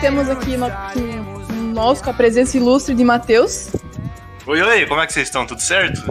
[0.00, 0.66] temos aqui no,
[1.74, 3.68] nós com a presença ilustre de Matheus.
[4.46, 5.46] Oi, oi, como é que vocês estão?
[5.46, 6.02] Tudo certo?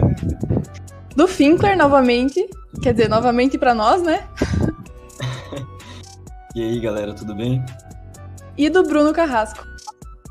[1.16, 2.48] Do Finkler novamente,
[2.80, 4.28] quer dizer, novamente para nós, né?
[6.54, 7.64] e aí, galera, tudo bem?
[8.56, 9.66] E do Bruno Carrasco.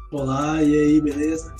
[0.09, 1.53] Olá, e aí, beleza?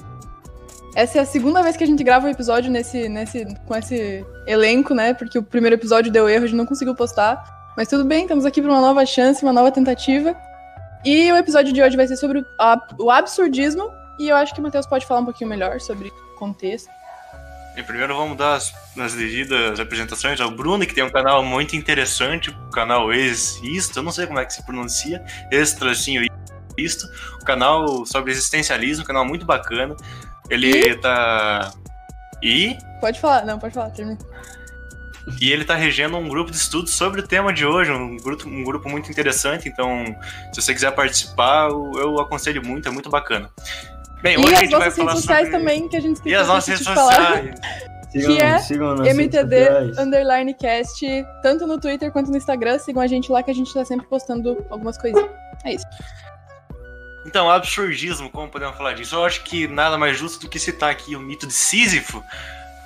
[0.96, 4.26] Essa é a segunda vez que a gente grava um episódio nesse, nesse, com esse
[4.48, 5.14] elenco, né?
[5.14, 7.44] Porque o primeiro episódio deu erro, a gente não conseguiu postar.
[7.76, 10.36] Mas tudo bem, estamos aqui para uma nova chance, uma nova tentativa.
[11.04, 12.46] E o episódio de hoje vai ser sobre
[12.98, 13.92] o absurdismo.
[14.20, 16.90] E eu acho que o Matheus pode falar um pouquinho melhor sobre o contexto.
[17.78, 21.78] E primeiro vamos dar as, as devidas apresentações ao Bruno, que tem um canal muito
[21.78, 26.28] interessante, o canal Ex-Isto, eu não sei como é que se pronuncia, Extracinho
[26.78, 27.08] Isto,
[27.42, 29.96] o canal sobre existencialismo, um canal muito bacana.
[30.50, 30.96] Ele e?
[30.96, 31.72] tá.
[32.44, 32.78] E?
[33.00, 34.18] Pode falar, não, pode falar, termina.
[35.40, 38.48] E ele está regendo um grupo de estudos sobre o tema de hoje, um grupo,
[38.48, 39.70] um grupo muito interessante.
[39.70, 40.06] Então,
[40.54, 43.50] se você quiser participar, eu aconselho muito, é muito bacana.
[44.22, 45.60] Bem, hoje e a gente vai falar sociais sobre...
[45.60, 47.56] também, que a gente E as nossas redes sociais.
[48.12, 51.06] Sigam, que é sigam MTD underline cast,
[51.44, 52.80] tanto no Twitter quanto no Instagram.
[52.80, 55.30] Sigam a gente lá que a gente está sempre postando algumas coisinhas.
[55.64, 55.86] É isso.
[57.26, 59.16] Então, absurdismo, como podemos falar disso?
[59.16, 62.24] Eu acho que nada mais justo do que citar aqui o mito de Sísifo,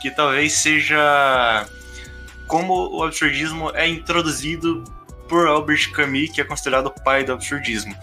[0.02, 1.66] que talvez seja
[2.48, 4.84] como o absurdismo é introduzido
[5.28, 7.96] por Albert Camus, que é considerado o pai do absurdismo.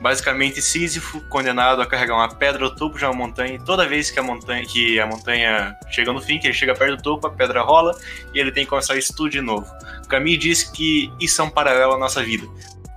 [0.00, 4.10] Basicamente, Sísifo, condenado a carregar uma pedra ao topo de uma montanha, e toda vez
[4.10, 7.26] que a montanha, que a montanha chega no fim, que ele chega perto do topo,
[7.26, 7.98] a pedra rola
[8.32, 9.66] e ele tem que começar isso tudo de novo.
[10.08, 12.46] Camus diz que isso é um paralelo à nossa vida.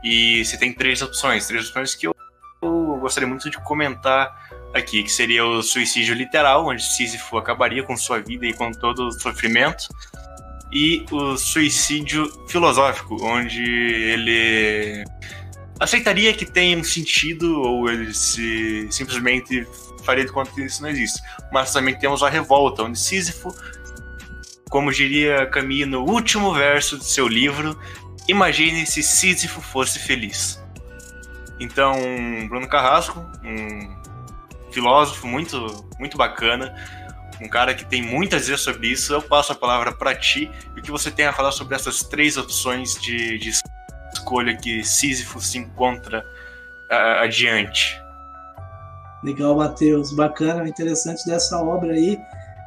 [0.03, 2.15] E se tem três opções, três opções que eu,
[2.61, 4.29] eu gostaria muito de comentar
[4.73, 9.07] aqui, que seria o suicídio literal, onde Sísifo acabaria com sua vida e com todo
[9.07, 9.87] o sofrimento
[10.71, 15.03] e o suicídio filosófico, onde ele
[15.79, 19.67] aceitaria que tem um sentido ou ele se simplesmente
[20.03, 21.21] faria de conta que isso não existe.
[21.51, 23.53] Mas também temos a revolta, onde Sísifo,
[24.69, 27.77] como diria Camus no último verso de seu livro,
[28.27, 30.61] imagine se Sísifo fosse feliz.
[31.59, 31.93] Então,
[32.47, 34.01] Bruno Carrasco, um
[34.71, 36.73] filósofo muito muito bacana,
[37.41, 39.13] um cara que tem muito a dizer sobre isso.
[39.13, 42.03] Eu passo a palavra para ti e o que você tem a falar sobre essas
[42.03, 43.51] três opções de, de
[44.13, 46.23] escolha que Sísifo se encontra
[46.91, 47.99] uh, adiante.
[49.23, 50.13] Legal, Matheus.
[50.13, 52.17] Bacana, interessante dessa obra aí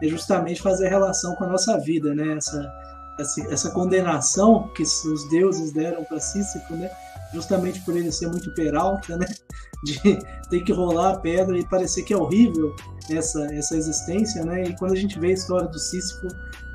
[0.02, 2.36] é justamente fazer relação com a nossa vida, né?
[2.36, 2.72] Essa,
[3.18, 6.90] essa, essa condenação que os deuses deram para Sísifo, né?
[7.34, 9.26] Justamente por ele ser muito peralta, né?
[9.84, 9.98] De
[10.48, 12.74] ter que rolar a pedra e parecer que é horrível
[13.10, 14.64] essa, essa existência, né?
[14.64, 16.28] E quando a gente vê a história do Sísifo,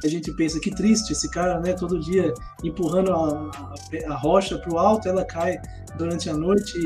[0.04, 1.74] a gente pensa que triste esse cara, né?
[1.74, 2.34] Todo dia
[2.64, 3.50] empurrando a,
[4.08, 5.58] a, a rocha para o alto, ela cai
[5.98, 6.78] durante a noite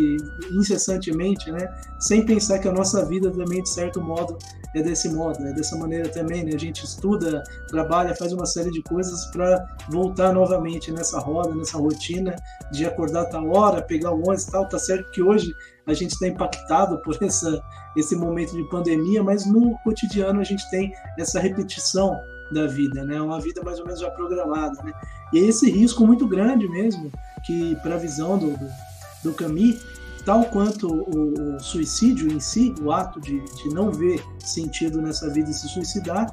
[0.52, 1.68] incessantemente, né?
[2.00, 4.38] Sem pensar que a nossa vida também de certo modo
[4.76, 6.52] é desse modo, é dessa maneira também, né?
[6.56, 11.78] A gente estuda, trabalha, faz uma série de coisas para voltar novamente nessa roda, nessa
[11.78, 12.36] rotina
[12.72, 14.68] de acordar tal hora, pegar o ônibus, tal.
[14.68, 15.54] Tá certo que hoje
[15.86, 17.62] a gente está impactado por essa,
[17.96, 22.20] esse momento de pandemia, mas no cotidiano a gente tem essa repetição
[22.52, 23.22] da vida, né?
[23.22, 24.94] Uma vida mais ou menos já programada, né?
[25.32, 27.12] E é esse risco muito grande mesmo,
[27.46, 28.70] que para a visão do, do,
[29.24, 29.34] do
[30.26, 35.30] tal quanto o, o, suicídio em si, o ato de, de não ver sentido nessa
[35.30, 36.28] vida e se suicidar,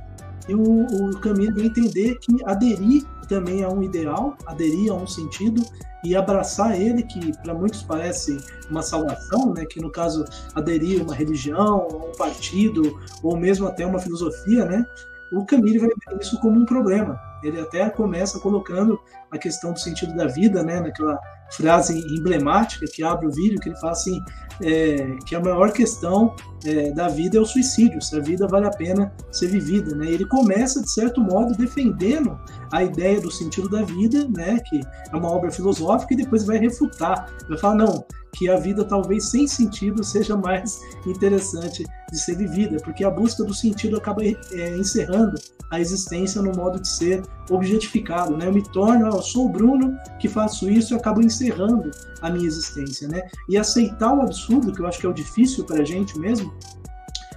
[0.49, 5.63] e o, o caminho entender que aderir também a um ideal, aderir a um sentido
[6.03, 8.37] e abraçar ele, que para muitos parece
[8.71, 9.65] uma salvação, né?
[9.67, 10.25] que no caso
[10.55, 14.85] aderir a uma religião, a um partido, ou mesmo até uma filosofia, né?
[15.31, 17.21] o Camille vai ver isso como um problema.
[17.43, 18.99] Ele até começa colocando
[19.31, 21.19] a questão do sentido da vida, né, naquela
[21.53, 24.21] frase emblemática que abre o vídeo, que ele fala assim,
[24.63, 26.35] é, que a maior questão
[26.65, 30.07] é, da vida é o suicídio, se a vida vale a pena ser vivida, né?
[30.07, 32.39] Ele começa, de certo modo, defendendo
[32.73, 34.81] a ideia do sentido da vida, né, que
[35.13, 39.31] é uma obra filosófica, e depois vai refutar, vai falar, não, que a vida talvez
[39.31, 44.77] sem sentido seja mais interessante de ser vivida, porque a busca do sentido acaba é,
[44.77, 45.35] encerrando
[45.71, 48.47] a existência no modo de ser objetificado, né?
[48.47, 51.91] Eu me torno, eu sou o Bruno que faço isso e acabo encerrando
[52.23, 53.23] a minha existência, né?
[53.49, 56.53] E aceitar o absurdo, que eu acho que é o difícil para a gente mesmo,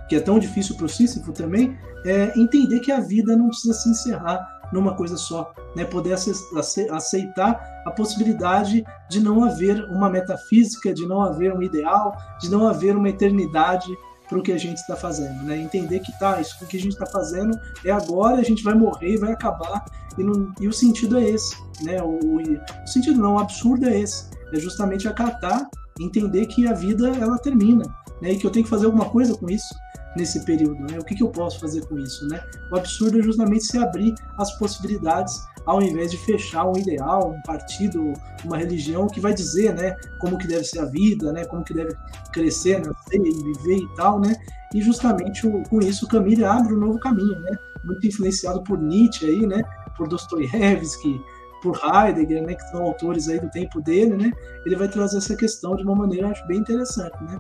[0.07, 3.73] que é tão difícil para o Sísifo também, é entender que a vida não precisa
[3.73, 4.39] se encerrar
[4.71, 5.85] numa coisa só, né?
[5.85, 12.49] Poder aceitar a possibilidade de não haver uma metafísica, de não haver um ideal, de
[12.49, 13.87] não haver uma eternidade
[14.33, 15.55] para o que a gente está fazendo, né?
[15.57, 19.17] Entender que tá, isso que a gente está fazendo é agora, a gente vai morrer,
[19.17, 19.85] vai acabar
[20.17, 22.01] e, não, e o sentido é esse, né?
[22.01, 25.69] O, o, o sentido não, o absurdo é esse, é justamente acatar
[25.99, 27.85] entender que a vida ela termina,
[28.19, 28.31] né?
[28.31, 29.75] E que eu tenho que fazer alguma coisa com isso
[30.17, 30.97] nesse período, né?
[30.99, 32.43] O que, que eu posso fazer com isso, né?
[32.71, 37.41] O absurdo é justamente se abrir as possibilidades ao invés de fechar um ideal, um
[37.41, 38.13] partido,
[38.43, 41.73] uma religião que vai dizer, né, como que deve ser a vida, né, como que
[41.73, 41.95] deve
[42.31, 44.35] crescer, nascer e viver e tal, né?
[44.73, 47.55] E justamente com isso Camille abre um novo caminho, né?
[47.83, 49.61] Muito influenciado por Nietzsche aí, né?
[49.95, 51.21] Por Dostoiévski,
[51.61, 54.31] por Heidegger, né, que são autores aí do tempo dele, né?
[54.65, 57.39] Ele vai trazer essa questão de uma maneira acho bem interessante, né?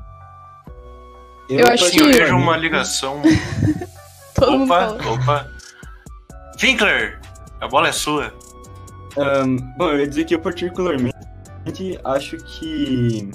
[1.49, 3.21] Eu, eu acho que eu vejo uma ligação.
[4.33, 5.47] Todo opa, opa.
[6.61, 7.19] Winkler,
[7.63, 8.33] a bola é sua.
[9.17, 11.13] Um, bom, eu ia dizer que eu particularmente
[12.03, 13.31] acho que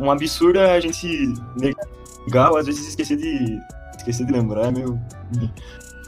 [0.00, 3.60] um absurdo é a gente negar, às vezes esquecer de.
[3.96, 4.98] esquecer de lembrar, meu.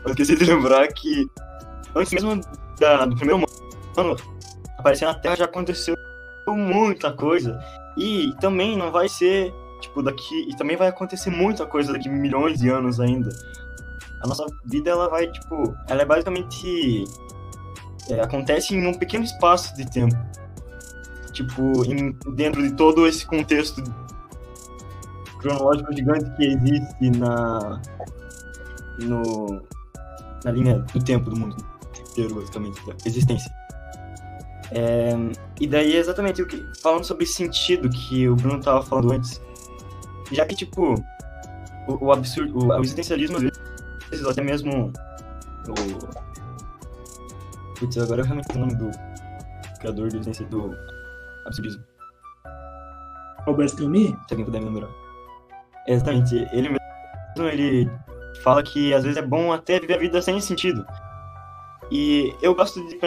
[0.05, 1.27] Eu esqueci de lembrar que
[1.95, 2.41] antes mesmo
[2.79, 3.45] da, do primeiro
[3.97, 4.17] ano
[4.79, 5.95] aparecer na Terra já aconteceu
[6.49, 7.61] muita coisa.
[7.97, 10.49] E também não vai ser tipo, daqui.
[10.49, 13.31] E também vai acontecer muita coisa daqui milhões de anos ainda.
[14.23, 15.77] A nossa vida, ela vai, tipo.
[15.89, 17.05] Ela é basicamente.
[18.09, 20.17] É, acontece em um pequeno espaço de tempo.
[21.33, 23.83] Tipo, em, dentro de todo esse contexto
[25.39, 27.81] cronológico gigante que existe na.
[28.99, 29.63] No,
[30.45, 31.57] na linha do tempo do mundo
[32.11, 33.51] inteiro, basicamente, da existência.
[34.73, 35.11] É,
[35.59, 39.41] e daí, exatamente, o que, falando sobre sentido que o Bruno estava falando antes,
[40.31, 40.95] já que, tipo,
[41.89, 43.43] o, o absurdo, o, o, existencialismo, às
[44.11, 44.93] vezes, até mesmo
[45.69, 46.30] o...
[47.81, 48.91] Putz, agora eu realmente o nome do
[49.79, 50.77] criador do, do
[51.47, 51.83] absurdismo.
[53.47, 54.09] Albert Camus?
[54.09, 54.91] Se alguém puder me lembrar.
[55.89, 57.91] Exatamente, ele mesmo, ele
[58.43, 60.85] fala que às vezes é bom até viver a vida sem sentido.
[61.91, 62.99] E eu gosto de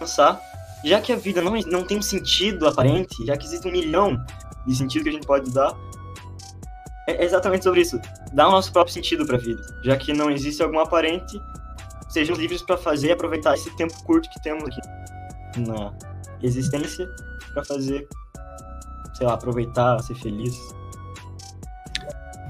[0.00, 0.40] pensar,
[0.84, 4.20] já que a vida não, não tem um sentido aparente, já que existe um milhão
[4.66, 5.76] de sentidos que a gente pode dar,
[7.06, 8.00] é exatamente sobre isso.
[8.32, 11.40] Dar o nosso próprio sentido para a vida, já que não existe algum aparente,
[12.12, 14.80] sejam livres para fazer e aproveitar esse tempo curto que temos aqui
[15.60, 15.92] na
[16.42, 17.08] existência
[17.52, 18.06] para fazer,
[19.14, 20.54] sei lá, aproveitar, ser feliz.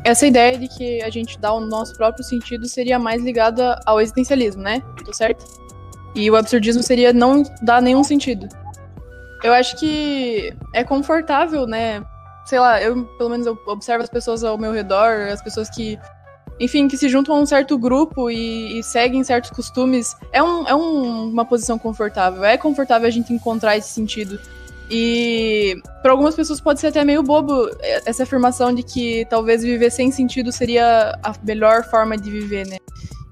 [0.05, 4.01] Essa ideia de que a gente dá o nosso próprio sentido seria mais ligada ao
[4.01, 4.83] existencialismo, né?
[5.05, 5.45] Tô certo?
[6.15, 8.49] E o absurdismo seria não dar nenhum sentido.
[9.45, 12.03] Eu acho que é confortável, né?
[12.51, 15.97] sei lá, eu pelo menos eu observo as pessoas ao meu redor, as pessoas que,
[16.61, 20.15] enfim, que se juntam a um certo grupo e, e seguem certos costumes.
[20.31, 22.45] É, um, é um, uma posição confortável.
[22.45, 24.39] É confortável a gente encontrar esse sentido.
[24.91, 27.71] E para algumas pessoas pode ser até meio bobo
[28.05, 32.77] essa afirmação de que talvez viver sem sentido seria a melhor forma de viver, né?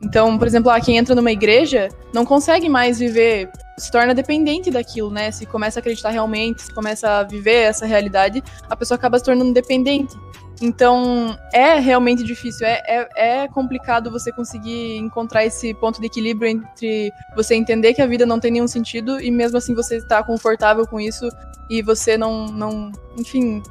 [0.01, 4.71] Então, por exemplo, ah, quem entra numa igreja não consegue mais viver se torna dependente
[4.71, 5.31] daquilo, né?
[5.31, 9.25] Se começa a acreditar realmente, se começa a viver essa realidade, a pessoa acaba se
[9.25, 10.17] tornando dependente.
[10.61, 13.09] Então, é realmente difícil, é, é,
[13.43, 18.27] é, complicado você conseguir encontrar esse ponto de equilíbrio entre você entender que a vida
[18.27, 21.29] não tem nenhum sentido e mesmo assim você estar confortável com isso
[21.71, 23.63] e você não, não enfim,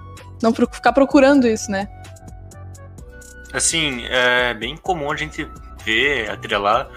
[0.41, 1.89] não ficar procurando isso, né?
[3.51, 5.45] Assim, é bem comum a gente
[5.87, 6.89] ver, atrelar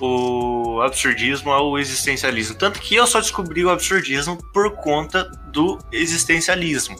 [0.00, 2.56] o absurdismo ao existencialismo.
[2.56, 6.96] Tanto que eu só descobri o absurdismo por conta do existencialismo.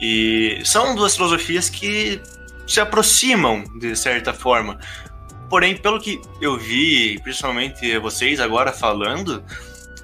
[0.00, 2.20] E são duas filosofias que
[2.66, 4.78] se aproximam de certa forma.
[5.48, 9.44] Porém, pelo que eu vi, principalmente vocês agora falando,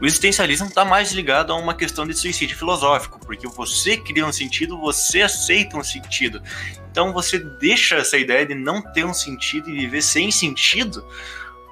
[0.01, 4.33] o existencialismo está mais ligado a uma questão de suicídio filosófico, porque você cria um
[4.33, 6.43] sentido, você aceita um sentido.
[6.97, 11.07] Então você deixa essa ideia de não ter um sentido e viver sem sentido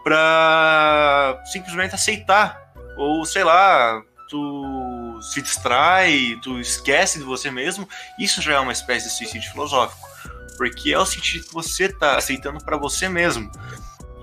[0.02, 2.60] pra simplesmente aceitar.
[2.98, 7.88] Ou sei lá, tu se distrai, tu esquece de você mesmo.
[8.18, 10.06] Isso já é uma espécie de suicídio filosófico.
[10.58, 13.50] Porque é o sentido que você tá aceitando para você mesmo.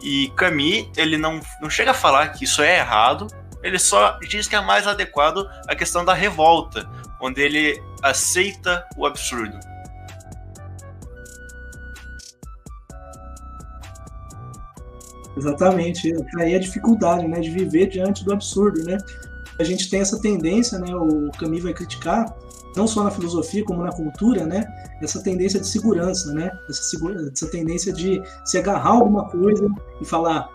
[0.03, 3.25] E Camus, ele não, não chega a falar que isso é errado,
[3.63, 6.88] ele só diz que é mais adequado a questão da revolta,
[7.20, 9.70] onde ele aceita o absurdo.
[15.35, 16.13] Exatamente.
[16.38, 18.97] Aí a dificuldade, né, de viver diante do absurdo, né?
[19.59, 22.25] A gente tem essa tendência, né, o Camus vai criticar,
[22.75, 24.63] não só na filosofia como na cultura, né,
[25.01, 26.51] essa tendência de segurança, né?
[26.69, 29.67] Essa, segura, essa tendência de se agarrar alguma coisa
[30.01, 30.50] e falar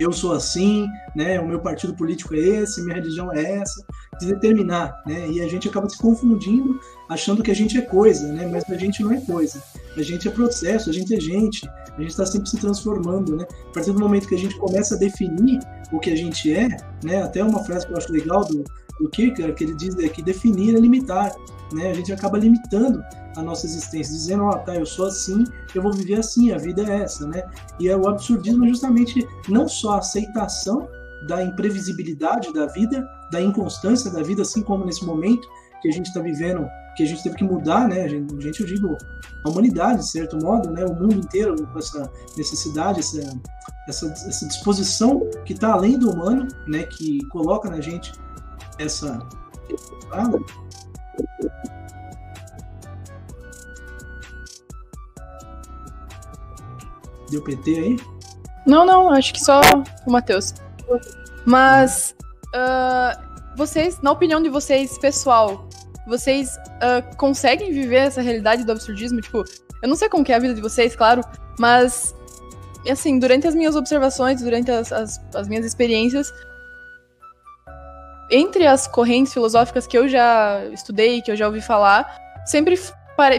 [0.00, 1.38] eu sou assim, né?
[1.40, 3.84] O meu partido político é esse, minha religião é essa,
[4.18, 5.28] de determinar, né?
[5.28, 8.48] E a gente acaba se confundindo, achando que a gente é coisa, né?
[8.50, 9.62] Mas a gente não é coisa.
[9.96, 13.46] A gente é processo, a gente é gente, a gente está sempre se transformando, né?
[13.70, 15.60] A partir do momento que a gente começa a definir
[15.92, 16.68] o que a gente é,
[17.02, 17.22] né?
[17.22, 18.64] Até uma frase que eu acho legal do,
[19.00, 21.32] do Kierkegaard, que ele diz é que definir é limitar,
[21.72, 21.90] né?
[21.90, 23.02] A gente acaba limitando
[23.36, 26.58] a nossa existência, dizendo, ó, oh, tá, eu sou assim, eu vou viver assim, a
[26.58, 27.42] vida é essa, né?
[27.80, 30.88] E é o absurdismo é justamente não só a aceitação
[31.26, 35.48] da imprevisibilidade da vida, da inconstância da vida, assim como nesse momento
[35.80, 38.02] que a gente está vivendo, que a gente teve que mudar, né?
[38.02, 38.96] A gente, a gente, eu digo,
[39.44, 40.84] a humanidade, de certo modo, né?
[40.84, 43.20] O mundo inteiro com essa necessidade, essa,
[43.88, 46.84] essa, essa disposição que está além do humano, né?
[46.84, 48.12] Que coloca na gente
[48.78, 49.18] essa
[57.30, 57.96] Deu PT aí?
[58.66, 59.60] Não, não, acho que só
[60.06, 60.54] o Matheus.
[61.44, 62.14] Mas
[62.54, 63.20] uh,
[63.56, 65.68] vocês, na opinião de vocês, pessoal,
[66.06, 69.20] vocês uh, conseguem viver essa realidade do absurdismo?
[69.20, 69.44] Tipo,
[69.82, 71.22] eu não sei como é a vida de vocês, claro,
[71.58, 72.14] mas
[72.90, 76.32] assim, durante as minhas observações, durante as, as, as minhas experiências,
[78.30, 82.78] entre as correntes filosóficas que eu já estudei, que eu já ouvi falar, sempre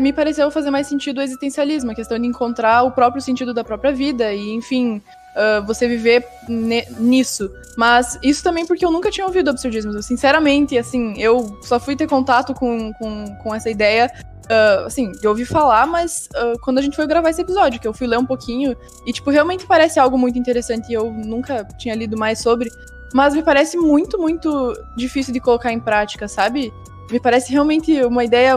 [0.02, 3.64] me pareceu fazer mais sentido o existencialismo, a questão de encontrar o próprio sentido da
[3.64, 5.02] própria vida e, enfim,
[5.36, 7.52] uh, você viver nisso.
[7.78, 10.02] Mas isso também porque eu nunca tinha ouvido absurdismo.
[10.02, 14.12] Sinceramente, assim, eu só fui ter contato com, com, com essa ideia
[14.46, 17.88] Uh, assim, eu ouvi falar, mas uh, quando a gente foi gravar esse episódio, que
[17.88, 18.76] eu fui ler um pouquinho,
[19.06, 22.70] e, tipo, realmente parece algo muito interessante e eu nunca tinha lido mais sobre,
[23.12, 26.72] mas me parece muito, muito difícil de colocar em prática, sabe?
[27.12, 28.56] Me parece realmente uma ideia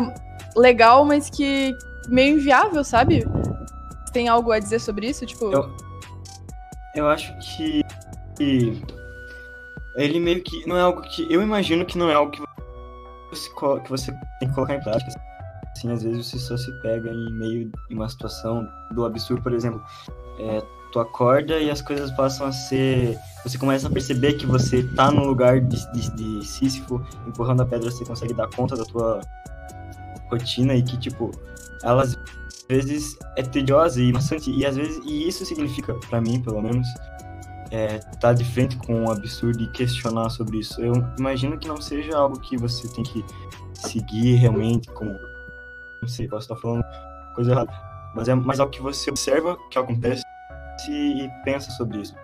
[0.54, 1.74] legal, mas que
[2.06, 3.26] meio inviável, sabe?
[4.12, 5.24] Tem algo a dizer sobre isso?
[5.24, 5.50] Tipo.
[5.50, 5.70] Eu,
[6.98, 7.82] eu acho que,
[8.36, 8.82] que.
[9.96, 10.66] Ele meio que.
[10.66, 11.26] Não é algo que.
[11.32, 12.42] Eu imagino que não é algo que
[13.30, 13.50] você,
[13.82, 15.10] que você tem que colocar em prática.
[15.76, 19.52] Assim, às vezes você só se pega em meio de uma situação do absurdo, por
[19.52, 19.82] exemplo.
[20.40, 20.62] É,
[20.92, 23.18] tu acorda e as coisas passam a ser.
[23.44, 27.66] Você começa a perceber que você tá no lugar de, de, de Sísifo, empurrando a
[27.66, 29.20] pedra, você consegue dar conta da tua
[30.30, 31.30] rotina e que, tipo,
[31.82, 32.16] ela às
[32.68, 34.50] vezes é tediosa e bastante.
[34.50, 36.86] E às vezes, e isso significa, para mim, pelo menos,
[37.70, 40.80] é, tá de frente com um absurdo e questionar sobre isso.
[40.80, 43.24] Eu imagino que não seja algo que você tem que
[43.74, 45.12] seguir realmente como.
[46.00, 46.84] Não sei, posso estar falando
[47.34, 47.72] coisa errada.
[48.14, 50.22] Mas é mais algo que você observa que acontece
[50.88, 52.14] e pensa sobre isso.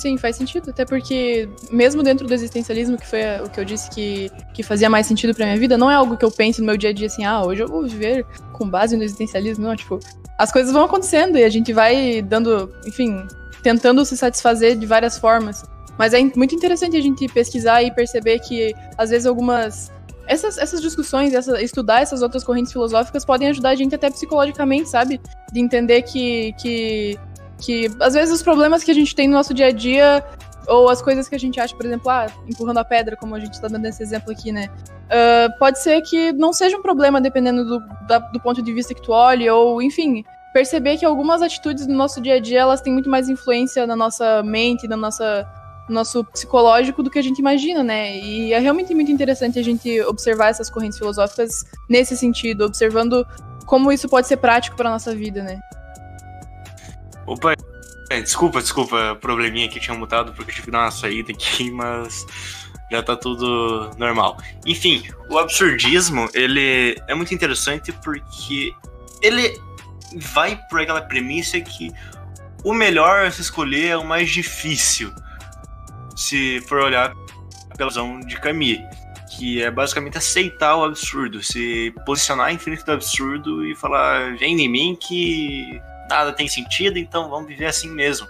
[0.00, 0.70] Sim, faz sentido.
[0.70, 4.88] Até porque, mesmo dentro do existencialismo, que foi o que eu disse que, que fazia
[4.88, 6.92] mais sentido pra minha vida, não é algo que eu penso no meu dia a
[6.94, 9.66] dia assim, ah, hoje eu vou viver com base no existencialismo.
[9.66, 10.00] Não, tipo,
[10.38, 13.26] as coisas vão acontecendo e a gente vai dando, enfim,
[13.62, 15.64] tentando se satisfazer de várias formas.
[15.98, 19.92] Mas é muito interessante a gente pesquisar e perceber que, às vezes, algumas.
[20.26, 24.88] Essas, essas discussões, essa, estudar essas outras correntes filosóficas podem ajudar a gente até psicologicamente,
[24.88, 25.20] sabe?
[25.52, 27.18] De entender que, que
[27.60, 30.24] que às vezes os problemas que a gente tem no nosso dia a dia,
[30.66, 33.40] ou as coisas que a gente acha, por exemplo, ah, empurrando a pedra, como a
[33.40, 34.70] gente está dando esse exemplo aqui, né?
[35.06, 38.94] Uh, pode ser que não seja um problema dependendo do, da, do ponto de vista
[38.94, 42.80] que tu olhe, ou enfim, perceber que algumas atitudes no nosso dia a dia elas
[42.80, 45.46] têm muito mais influência na nossa mente, na nossa
[45.88, 48.16] no nosso psicológico do que a gente imagina, né?
[48.16, 53.26] E é realmente muito interessante a gente observar essas correntes filosóficas nesse sentido, observando
[53.66, 55.58] como isso pode ser prático para nossa vida, né?
[57.30, 57.54] Opa,
[58.10, 61.70] é, desculpa, desculpa, probleminha que tinha mutado porque eu tive que dar uma saída aqui,
[61.70, 62.26] mas
[62.90, 64.36] já tá tudo normal.
[64.66, 68.74] Enfim, o absurdismo, ele é muito interessante porque
[69.22, 69.56] ele
[70.16, 71.92] vai por aquela premissa que
[72.64, 75.12] o melhor a se escolher é o mais difícil.
[76.16, 77.14] Se for olhar
[77.76, 78.84] pela visão de Camille,
[79.36, 84.60] que é basicamente aceitar o absurdo, se posicionar em frente do absurdo e falar, vem
[84.60, 88.28] em mim que nada tem sentido, então vamos viver assim mesmo.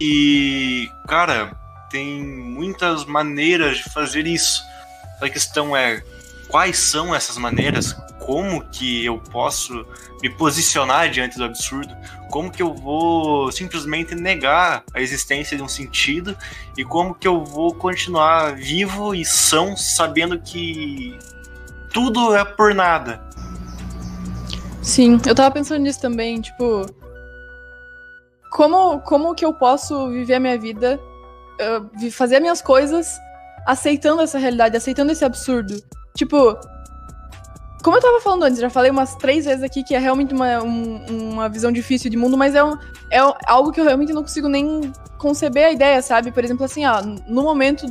[0.00, 1.56] E, cara,
[1.90, 4.62] tem muitas maneiras de fazer isso.
[5.20, 6.02] A questão é
[6.48, 7.94] quais são essas maneiras?
[8.20, 9.86] Como que eu posso
[10.22, 11.96] me posicionar diante do absurdo?
[12.30, 16.36] Como que eu vou simplesmente negar a existência de um sentido?
[16.76, 21.18] E como que eu vou continuar vivo e são sabendo que
[21.92, 23.26] tudo é por nada?
[24.82, 26.86] Sim, eu tava pensando nisso também, tipo.
[28.50, 30.98] Como, como que eu posso viver a minha vida,
[31.60, 33.18] uh, fazer minhas coisas,
[33.66, 35.76] aceitando essa realidade, aceitando esse absurdo?
[36.16, 36.58] Tipo,
[37.82, 40.62] como eu tava falando antes, já falei umas três vezes aqui que é realmente uma,
[40.62, 42.76] um, uma visão difícil de mundo, mas é, um,
[43.10, 46.32] é algo que eu realmente não consigo nem conceber a ideia, sabe?
[46.32, 47.86] Por exemplo, assim, ó, no momento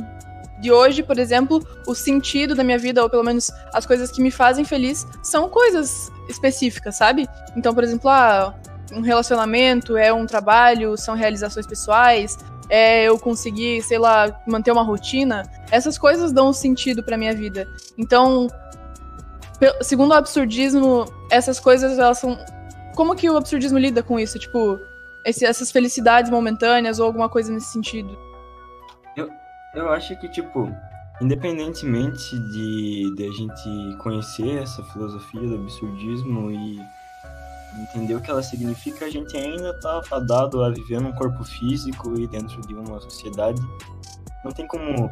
[0.60, 4.20] de hoje, por exemplo, o sentido da minha vida, ou pelo menos as coisas que
[4.20, 7.28] me fazem feliz, são coisas específicas, sabe?
[7.56, 8.54] Então, por exemplo, ah,
[8.92, 14.82] um relacionamento é um trabalho, são realizações pessoais, é eu conseguir, sei lá, manter uma
[14.82, 15.42] rotina.
[15.70, 17.68] Essas coisas dão sentido pra minha vida.
[17.96, 18.48] Então,
[19.80, 22.38] segundo o absurdismo, essas coisas, elas são.
[22.94, 24.38] Como que o absurdismo lida com isso?
[24.38, 24.78] Tipo,
[25.24, 28.16] esse, essas felicidades momentâneas ou alguma coisa nesse sentido?
[29.16, 29.30] Eu,
[29.74, 30.70] eu acho que, tipo,
[31.20, 36.80] independentemente de, de a gente conhecer essa filosofia do absurdismo e
[37.82, 42.18] entender o que ela significa, a gente ainda está fadado a viver num corpo físico
[42.18, 43.60] e dentro de uma sociedade.
[44.44, 45.10] Não tem como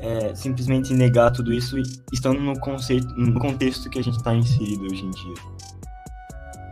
[0.00, 1.76] é, simplesmente negar tudo isso
[2.12, 5.34] estando no, conceito, no contexto que a gente está inserido hoje em dia.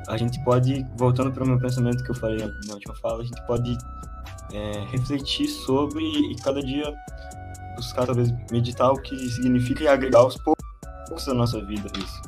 [0.09, 3.25] A gente pode, voltando para o meu pensamento que eu falei na última fala, a
[3.25, 3.76] gente pode
[4.52, 6.92] é, refletir sobre e cada dia
[7.83, 12.23] buscar talvez meditar o que significa e agregar aos poucos da nossa vida isso.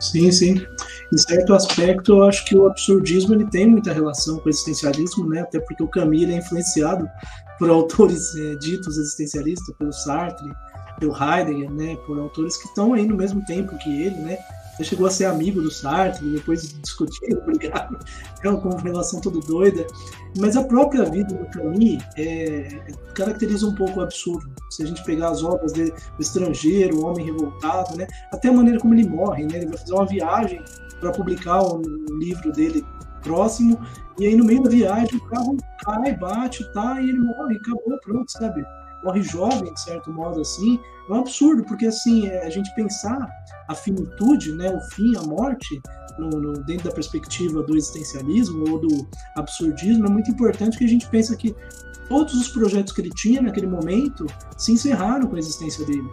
[0.00, 0.66] Sim, sim.
[1.12, 5.28] Em certo aspecto, eu acho que o absurdismo ele tem muita relação com o existencialismo,
[5.28, 5.40] né?
[5.40, 7.08] Até porque o Camus é influenciado
[7.58, 10.48] por autores é, ditos existencialistas, pelo Sartre,
[10.98, 11.96] pelo Heidegger, né?
[12.06, 14.38] Por autores que estão aí no mesmo tempo que ele, né?
[14.80, 17.98] Ele chegou a ser amigo do Sartre, depois discutiram, brigaram,
[18.42, 19.86] é uma relação toda doida.
[20.38, 22.80] Mas a própria vida do Camus é,
[23.14, 24.50] caracteriza um pouco o absurdo.
[24.70, 28.06] Se a gente pegar as obras dele, O Estrangeiro, O Homem Revoltado, né?
[28.32, 29.56] até a maneira como ele morre, né?
[29.56, 30.64] ele vai fazer uma viagem
[30.98, 31.82] para publicar um
[32.18, 32.82] livro dele
[33.22, 33.78] próximo,
[34.18, 37.98] e aí no meio da viagem o carro cai, bate, tá, e ele morre, acabou,
[38.00, 38.64] pronto, sabe?
[39.04, 40.78] Morre jovem, de certo modo, assim,
[41.08, 43.28] é um absurdo, porque, assim, é, a gente pensar
[43.68, 45.80] a finitude, né, o fim, a morte,
[46.18, 50.88] no, no, dentro da perspectiva do existencialismo ou do absurdismo, é muito importante que a
[50.88, 51.54] gente pensa que
[52.08, 54.26] todos os projetos que ele tinha naquele momento
[54.58, 56.10] se encerraram com a existência dele,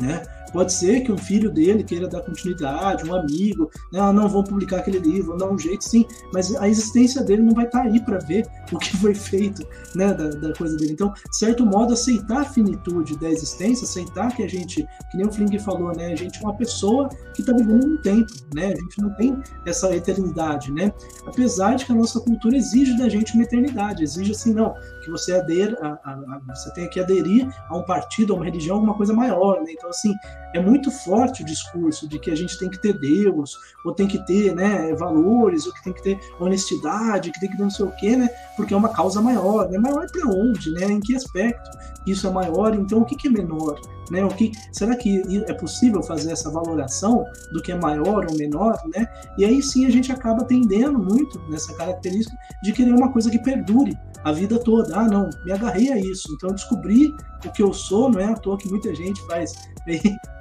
[0.00, 0.22] né?
[0.54, 3.98] Pode ser que um filho dele queira dar continuidade, um amigo, né?
[3.98, 7.52] Ah, não vão publicar aquele livro, dar um jeito, sim, mas a existência dele não
[7.52, 10.92] vai estar tá aí para ver o que foi feito né, da, da, coisa dele.
[10.92, 15.26] Então, de certo modo, aceitar a finitude da existência, aceitar que a gente, que nem
[15.26, 16.12] o Flink falou, né?
[16.12, 18.66] A gente é uma pessoa que está vivendo um tempo, né?
[18.66, 19.36] A gente não tem
[19.66, 20.92] essa eternidade, né?
[21.26, 24.72] Apesar de que a nossa cultura exige da gente uma eternidade, exige assim, não,
[25.04, 28.44] que você ader, a, a, a, você tenha que aderir a um partido, a uma
[28.44, 29.72] religião, alguma coisa maior, né?
[29.72, 30.12] Então, assim,
[30.54, 34.06] é muito forte o discurso de que a gente tem que ter Deus, ou tem
[34.06, 37.70] que ter né, valores, ou que tem que ter honestidade, que tem que ter não
[37.70, 38.28] sei o quê, né?
[38.56, 39.68] Porque é uma causa maior.
[39.68, 39.78] Né?
[39.78, 40.70] Maior para onde?
[40.70, 40.86] Né?
[40.86, 41.70] Em que aspecto
[42.06, 42.72] isso é maior?
[42.74, 43.80] Então, o que, que é menor?
[44.10, 44.24] Né?
[44.24, 48.76] O que, será que é possível fazer essa valoração do que é maior ou menor?
[48.94, 49.08] Né?
[49.36, 53.40] E aí sim a gente acaba tendendo muito nessa característica de querer uma coisa que
[53.40, 54.96] perdure a vida toda.
[54.96, 57.12] Ah, não, me agarrei a isso, então descobri
[57.44, 59.52] o que eu sou, não é à toa que muita gente faz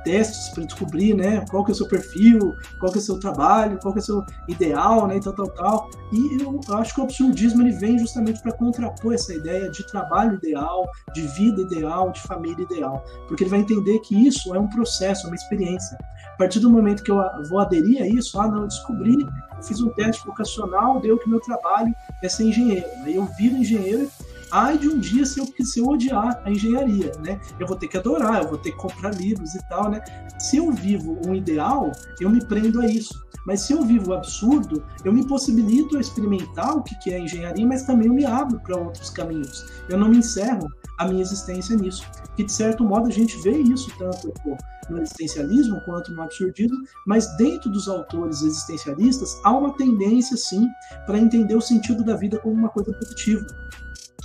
[0.04, 3.20] testes para descobrir, né, qual que é o seu perfil, qual que é o seu
[3.20, 5.89] trabalho, qual que é o seu ideal, né, tal, tal, tal.
[6.12, 10.36] E eu acho que o absurdismo ele vem justamente para contrapor essa ideia de trabalho
[10.36, 14.68] ideal, de vida ideal, de família ideal, porque ele vai entender que isso é um
[14.68, 15.98] processo, é uma experiência.
[16.34, 19.63] A partir do momento que eu vou aderir a isso, ah, não, eu descobri, eu
[19.63, 22.86] fiz um teste vocacional, deu que meu trabalho é ser engenheiro.
[23.04, 24.10] Aí eu viro engenheiro
[24.54, 27.42] ai de um dia se eu, se eu odiar a engenharia, né?
[27.60, 30.00] Eu vou ter que adorar, eu vou ter que comprar livros e tal, né?
[30.38, 33.24] Se eu vivo um ideal, eu me prendo a isso.
[33.48, 37.66] Mas se eu vivo o absurdo, eu me possibilito a experimentar o que é engenharia,
[37.66, 39.66] mas também eu me abro para outros caminhos.
[39.89, 42.06] Eu não me encerro a minha existência nisso.
[42.36, 44.56] Que de certo modo a gente vê isso tanto pô,
[44.89, 50.68] no existencialismo quanto no absurdismo, mas dentro dos autores existencialistas há uma tendência sim
[51.06, 53.46] para entender o sentido da vida como uma coisa positiva.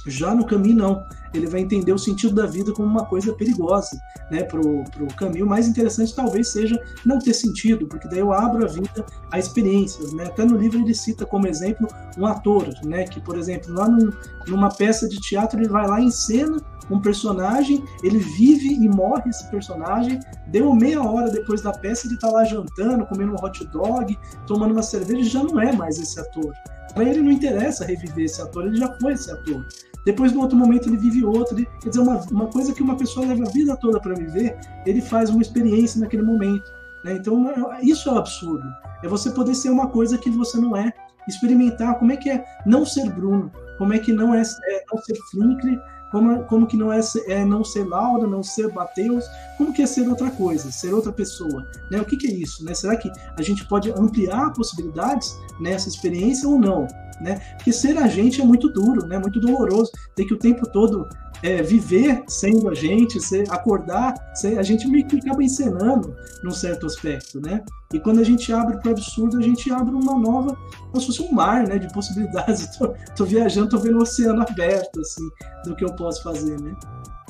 [0.06, 1.04] Já no caminho, não.
[1.34, 4.00] Ele vai entender o sentido da vida como uma coisa perigosa.
[4.30, 4.42] Né?
[4.42, 8.64] Para o caminho, o mais interessante talvez seja não ter sentido, porque daí eu abro
[8.64, 10.12] a vida a experiências.
[10.12, 10.24] Né?
[10.24, 13.04] Até no livro ele cita como exemplo um ator, né?
[13.04, 14.10] que, por exemplo, lá num,
[14.46, 16.58] numa peça de teatro ele vai lá em cena
[16.90, 22.14] um personagem, ele vive e morre esse personagem, deu meia hora depois da peça, ele
[22.14, 26.18] está lá jantando, comendo um hot dog, tomando uma cerveja, já não é mais esse
[26.18, 26.52] ator.
[26.94, 29.66] Para ele não interessa reviver esse ator, ele já foi esse ator.
[30.08, 31.54] Depois, no outro momento, ele vive outro.
[31.54, 35.02] Quer dizer, uma, uma coisa que uma pessoa leva a vida toda para viver, ele
[35.02, 36.64] faz uma experiência naquele momento.
[37.04, 37.12] Né?
[37.12, 38.66] Então, é, isso é o absurdo.
[39.04, 40.90] É você poder ser uma coisa que você não é.
[41.28, 44.98] Experimentar como é que é não ser Bruno, como é que não é, é não
[45.02, 45.78] ser Flinkle,
[46.10, 49.26] como, como que não é, é não ser Laura, não ser Mateus,
[49.58, 52.00] como que é ser outra coisa, ser outra pessoa, né?
[52.00, 52.72] O que, que é isso, né?
[52.72, 56.86] Será que a gente pode ampliar possibilidades nessa experiência ou não,
[57.20, 57.40] né?
[57.56, 59.18] Porque ser a gente é muito duro, né?
[59.18, 61.08] Muito doloroso, ter que o tempo todo
[61.42, 66.50] é, viver sendo a gente, ser, acordar, ser, a gente meio que acaba encenando num
[66.50, 67.62] certo aspecto, né?
[67.92, 70.56] E quando a gente abre para o absurdo, a gente abre uma nova,
[70.90, 72.66] como se fosse um mar, né, de possibilidades.
[72.78, 75.28] Tô, tô viajando, tô vendo o oceano aberto, assim,
[75.64, 76.74] do que eu posso fazer, né?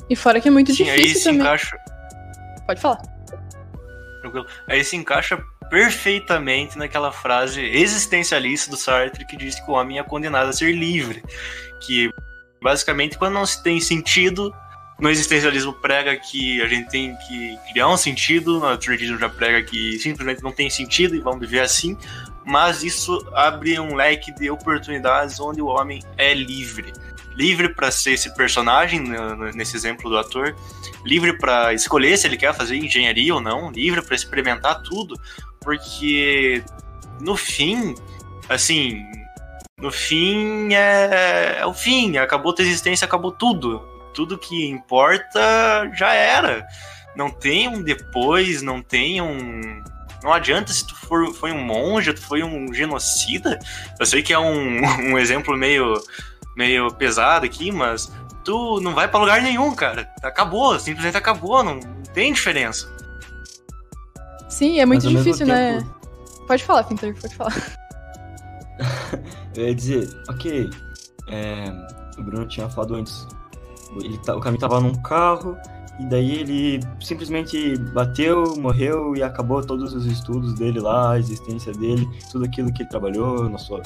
[0.09, 1.41] E fora que é muito Sim, difícil aí se também.
[1.41, 1.77] encaixa.
[2.65, 3.01] Pode falar.
[4.21, 4.45] Tranquilo.
[4.67, 10.03] Aí se encaixa perfeitamente naquela frase existencialista do Sartre que diz que o homem é
[10.03, 11.23] condenado a ser livre.
[11.79, 12.09] Que
[12.61, 14.53] basicamente, quando não se tem sentido,
[14.99, 19.61] no existencialismo prega que a gente tem que criar um sentido, no altruismo já prega
[19.61, 21.97] que simplesmente não tem sentido e vamos viver assim.
[22.45, 26.91] Mas isso abre um leque de oportunidades onde o homem é livre.
[27.35, 29.19] Livre para ser esse personagem, né,
[29.53, 30.53] nesse exemplo do ator,
[31.05, 35.15] livre para escolher se ele quer fazer engenharia ou não, livre para experimentar tudo,
[35.61, 36.63] porque
[37.19, 37.95] no fim,
[38.47, 39.05] assim,
[39.77, 43.87] no fim é, é o fim, acabou tua existência, acabou tudo.
[44.13, 46.67] Tudo que importa já era.
[47.15, 49.83] Não tem um depois, não tem um.
[50.21, 53.57] Não adianta se tu for, foi um monge, tu foi um genocida.
[53.97, 54.81] Eu sei que é um,
[55.13, 55.93] um exemplo meio,
[56.57, 58.11] meio pesado aqui, mas
[58.43, 60.09] tu não vai para lugar nenhum, cara.
[60.21, 61.79] Acabou, simplesmente acabou, não
[62.13, 62.98] tem diferença.
[64.59, 65.77] Sim, é muito Mas, difícil, né?
[65.79, 67.53] tempo- Pode falar, Pinter, pode falar.
[69.55, 70.69] Eu ia dizer, ok,
[71.29, 71.65] é,
[72.17, 73.25] o Bruno tinha falado antes,
[74.01, 75.55] ele tá- o caminho tava num carro,
[75.97, 81.71] e daí ele simplesmente bateu, morreu e acabou todos os estudos dele lá, a existência
[81.71, 83.81] dele, tudo aquilo que ele trabalhou no sua,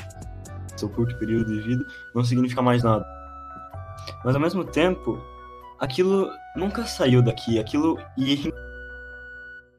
[0.75, 3.05] seu curto período de vida, não significa mais nada.
[4.25, 5.21] Mas ao mesmo tempo,
[5.79, 8.51] aquilo nunca saiu daqui, aquilo e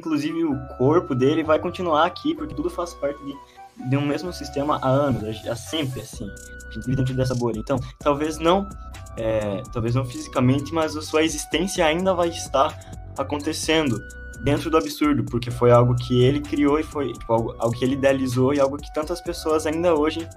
[0.05, 3.35] inclusive o corpo dele vai continuar aqui, porque tudo faz parte de
[3.77, 6.29] de um mesmo sistema há anos, há sempre assim.
[6.29, 7.59] A dentro dessa bolha.
[7.59, 8.69] Então, talvez não,
[9.17, 12.77] é, talvez não fisicamente, mas a sua existência ainda vai estar
[13.17, 14.01] acontecendo
[14.43, 17.85] dentro do absurdo, porque foi algo que ele criou e foi tipo, algo, algo que
[17.85, 20.29] ele idealizou e algo que tantas pessoas ainda hoje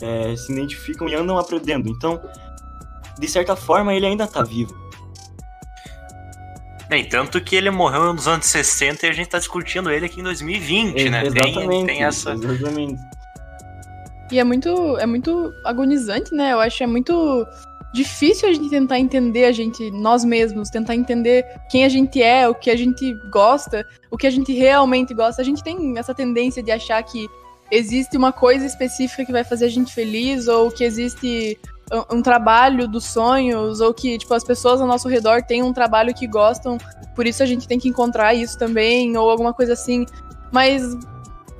[0.00, 1.88] é, se identificam e andam aprendendo.
[1.88, 2.20] Então,
[3.18, 4.74] de certa forma, ele ainda está vivo.
[6.94, 10.20] Nem tanto que ele morreu nos anos 60 e a gente tá discutindo ele aqui
[10.20, 11.28] em 2020, né?
[11.28, 11.86] Tem, Exatamente.
[11.86, 12.32] tem essa.
[12.34, 13.02] Exatamente.
[14.30, 16.52] E é muito, é muito agonizante, né?
[16.52, 17.44] Eu acho que é muito
[17.92, 22.48] difícil a gente tentar entender a gente, nós mesmos, tentar entender quem a gente é,
[22.48, 25.42] o que a gente gosta, o que a gente realmente gosta.
[25.42, 27.26] A gente tem essa tendência de achar que
[27.72, 31.58] existe uma coisa específica que vai fazer a gente feliz, ou que existe
[32.10, 36.14] um, trabalho dos sonhos, ou que, tipo, as pessoas ao nosso redor têm um trabalho
[36.14, 36.78] que gostam,
[37.14, 40.06] por isso a gente tem que encontrar isso também, ou alguma coisa assim.
[40.52, 40.82] Mas,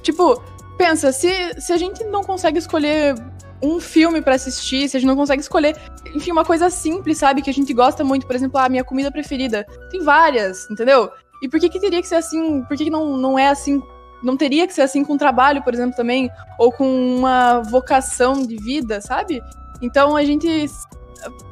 [0.03, 0.43] tipo,
[0.77, 3.15] pensa, se, se a gente não consegue escolher
[3.63, 5.77] um filme pra assistir, se a gente não consegue escolher,
[6.15, 9.11] enfim, uma coisa simples, sabe, que a gente gosta muito, por exemplo, a minha comida
[9.11, 9.67] preferida.
[9.91, 11.11] Tem várias, entendeu?
[11.43, 12.63] E por que que teria que ser assim?
[12.63, 13.83] Por que, que não, não é assim?
[14.23, 18.57] Não teria que ser assim com trabalho, por exemplo, também, ou com uma vocação de
[18.57, 19.43] vida, sabe?
[19.85, 20.49] Então a gente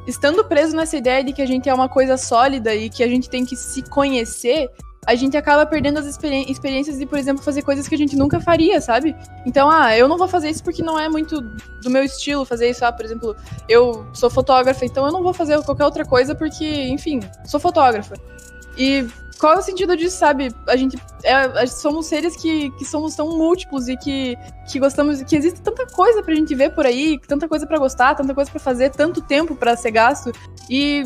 [0.07, 3.09] estando preso nessa ideia de que a gente é uma coisa sólida e que a
[3.09, 4.71] gente tem que se conhecer,
[5.07, 8.17] a gente acaba perdendo as experi experiências de, por exemplo, fazer coisas que a gente
[8.17, 9.15] nunca faria, sabe?
[9.45, 12.71] Então, ah, eu não vou fazer isso porque não é muito do meu estilo fazer
[12.71, 12.85] isso.
[12.85, 13.37] Ah, por exemplo,
[13.69, 18.15] eu sou fotógrafa, então eu não vou fazer qualquer outra coisa porque, enfim, sou fotógrafa.
[18.79, 19.07] E
[19.43, 20.55] qual é o sentido disso, sabe?
[20.69, 24.39] A gente é, somos seres que, que somos tão múltiplos e que,
[24.71, 28.15] que gostamos, que existe tanta coisa pra gente ver por aí, tanta coisa para gostar,
[28.15, 30.31] tanta coisa para fazer, tanto tempo para ser gasto
[30.71, 31.03] e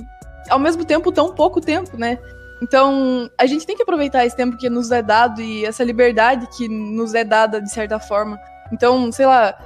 [0.51, 2.19] ao mesmo tempo tão pouco tempo, né?
[2.63, 6.47] Então, a gente tem que aproveitar esse tempo que nos é dado e essa liberdade
[6.59, 8.39] que nos é dada de certa forma.
[8.71, 9.59] Então, sei lá,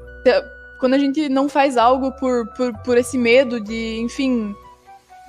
[0.78, 4.54] quando a gente não faz algo por, por, por esse medo de, enfim,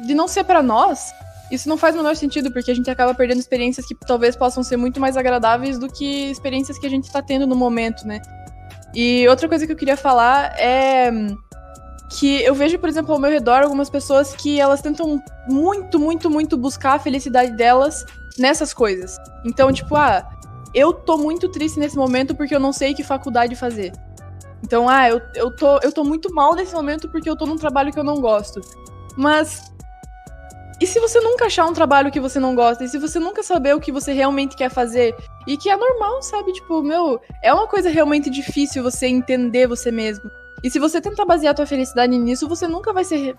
[0.06, 1.12] de não ser para nós,
[1.52, 4.64] isso não faz o menor sentido, porque a gente acaba perdendo experiências que talvez possam
[4.64, 8.22] ser muito mais agradáveis do que experiências que a gente tá tendo no momento, né?
[8.94, 11.12] E outra coisa que eu queria falar é
[12.18, 16.30] que eu vejo, por exemplo, ao meu redor algumas pessoas que elas tentam muito, muito,
[16.30, 18.06] muito buscar a felicidade delas
[18.38, 19.18] nessas coisas.
[19.46, 20.28] Então, tipo, ah,
[20.74, 23.94] eu tô muito triste nesse momento porque eu não sei que faculdade fazer.
[24.64, 27.56] Então, ah, eu, eu, tô, eu tô muito mal nesse momento porque eu tô num
[27.58, 28.62] trabalho que eu não gosto.
[29.18, 29.71] Mas.
[30.82, 32.84] E se você nunca achar um trabalho que você não gosta?
[32.84, 35.16] E se você nunca saber o que você realmente quer fazer?
[35.46, 36.52] E que é normal, sabe?
[36.54, 40.32] Tipo, meu, é uma coisa realmente difícil você entender você mesmo.
[40.64, 43.36] E se você tentar basear a tua felicidade nisso, você nunca vai ser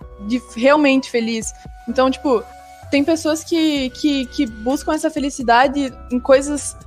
[0.55, 1.53] realmente feliz.
[1.85, 2.41] Então, tipo,
[2.89, 6.77] tem pessoas que, que, que buscam essa felicidade em coisas.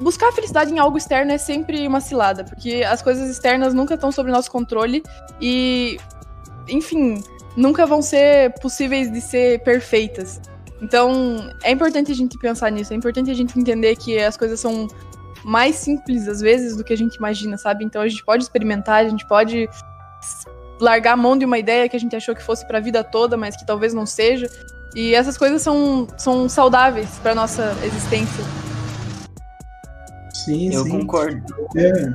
[0.00, 3.94] Buscar a felicidade em algo externo é sempre uma cilada, porque as coisas externas nunca
[3.94, 5.02] estão sob nosso controle
[5.40, 5.98] e.
[6.66, 7.22] Enfim,
[7.56, 10.40] nunca vão ser possíveis de ser perfeitas.
[10.82, 14.60] Então, é importante a gente pensar nisso, é importante a gente entender que as coisas
[14.60, 14.88] são
[15.44, 17.84] mais simples às vezes do que a gente imagina, sabe?
[17.84, 19.68] Então a gente pode experimentar, a gente pode
[20.80, 23.04] largar a mão de uma ideia que a gente achou que fosse para a vida
[23.04, 24.48] toda, mas que talvez não seja.
[24.94, 28.44] E essas coisas são, são saudáveis para nossa existência.
[30.32, 30.90] Sim, Eu sim.
[30.90, 31.42] concordo.
[31.76, 32.14] É,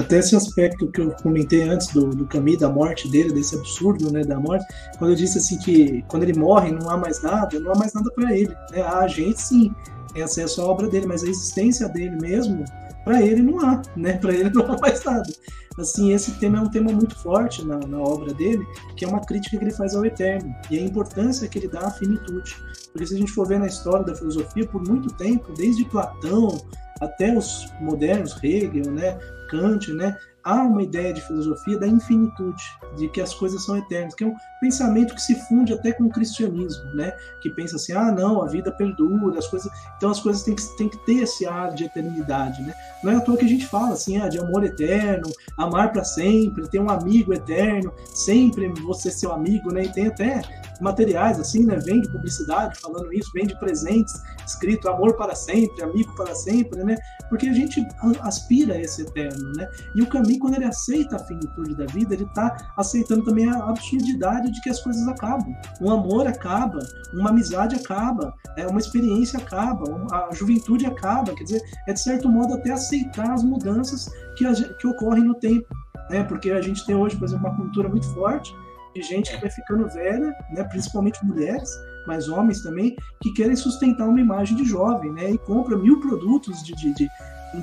[0.00, 4.22] até esse aspecto que eu comentei antes do, do da morte dele, desse absurdo, né,
[4.22, 4.64] da morte,
[4.98, 7.92] quando eu disse assim que quando ele morre não há mais nada, não há mais
[7.92, 8.82] nada para ele, né?
[8.82, 9.72] A gente sim
[10.12, 12.64] tem acesso à obra dele, mas a existência dele mesmo,
[13.04, 14.14] para ele não há, né?
[14.18, 15.30] Para ele não há mais nada.
[15.78, 19.24] Assim, esse tema é um tema muito forte na, na obra dele, que é uma
[19.24, 22.56] crítica que ele faz ao eterno e a importância que ele dá à finitude.
[22.92, 26.60] Porque se a gente for ver na história da filosofia, por muito tempo, desde Platão
[27.00, 32.62] até os modernos, Hegel, né, Kant, né, há uma ideia de filosofia da infinitude,
[32.96, 36.04] de que as coisas são eternas, que é um pensamento que se funde até com
[36.04, 40.20] o cristianismo, né, que pensa assim, ah, não, a vida perdura, as coisas, então as
[40.20, 42.74] coisas têm que, têm que ter esse ar de eternidade, né?
[43.02, 46.04] Não é à toa que a gente fala assim, ah, de amor eterno, amar para
[46.04, 49.84] sempre, ter um amigo eterno, sempre você seu amigo, né?
[49.84, 50.42] E tem até
[50.80, 51.76] materiais assim, né?
[51.76, 56.96] Vende publicidade falando isso, vende presentes escrito amor para sempre, amigo para sempre, né?
[57.28, 57.86] Porque a gente
[58.20, 59.68] aspira a esse eterno, né?
[59.94, 63.68] E o Camus, quando ele aceita a finitude da vida, ele está aceitando também a
[63.68, 65.54] absurdidade de que as coisas acabam.
[65.80, 66.78] Um amor acaba,
[67.12, 71.34] uma amizade acaba, é, uma experiência acaba, a juventude acaba.
[71.34, 75.34] Quer dizer, é de certo modo até aceitar as mudanças que, a, que ocorrem no
[75.34, 75.68] tempo,
[76.10, 76.24] né?
[76.24, 78.54] Porque a gente tem hoje, por exemplo, uma cultura muito forte
[78.94, 80.64] de gente que vai ficando velha, né?
[80.64, 81.70] Principalmente mulheres,
[82.06, 85.30] mas homens também, que querem sustentar uma imagem de jovem, né?
[85.30, 87.08] E compra mil produtos de, de, de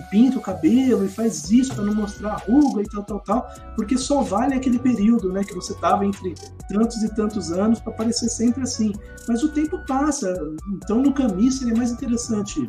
[0.09, 3.49] pinta o cabelo e faz isso para não mostrar a ruga e tal, tal, tal,
[3.75, 6.35] porque só vale aquele período, né, que você tava entre
[6.67, 8.93] tantos e tantos anos para parecer sempre assim.
[9.27, 10.33] Mas o tempo passa,
[10.73, 12.67] então no caminho seria mais interessante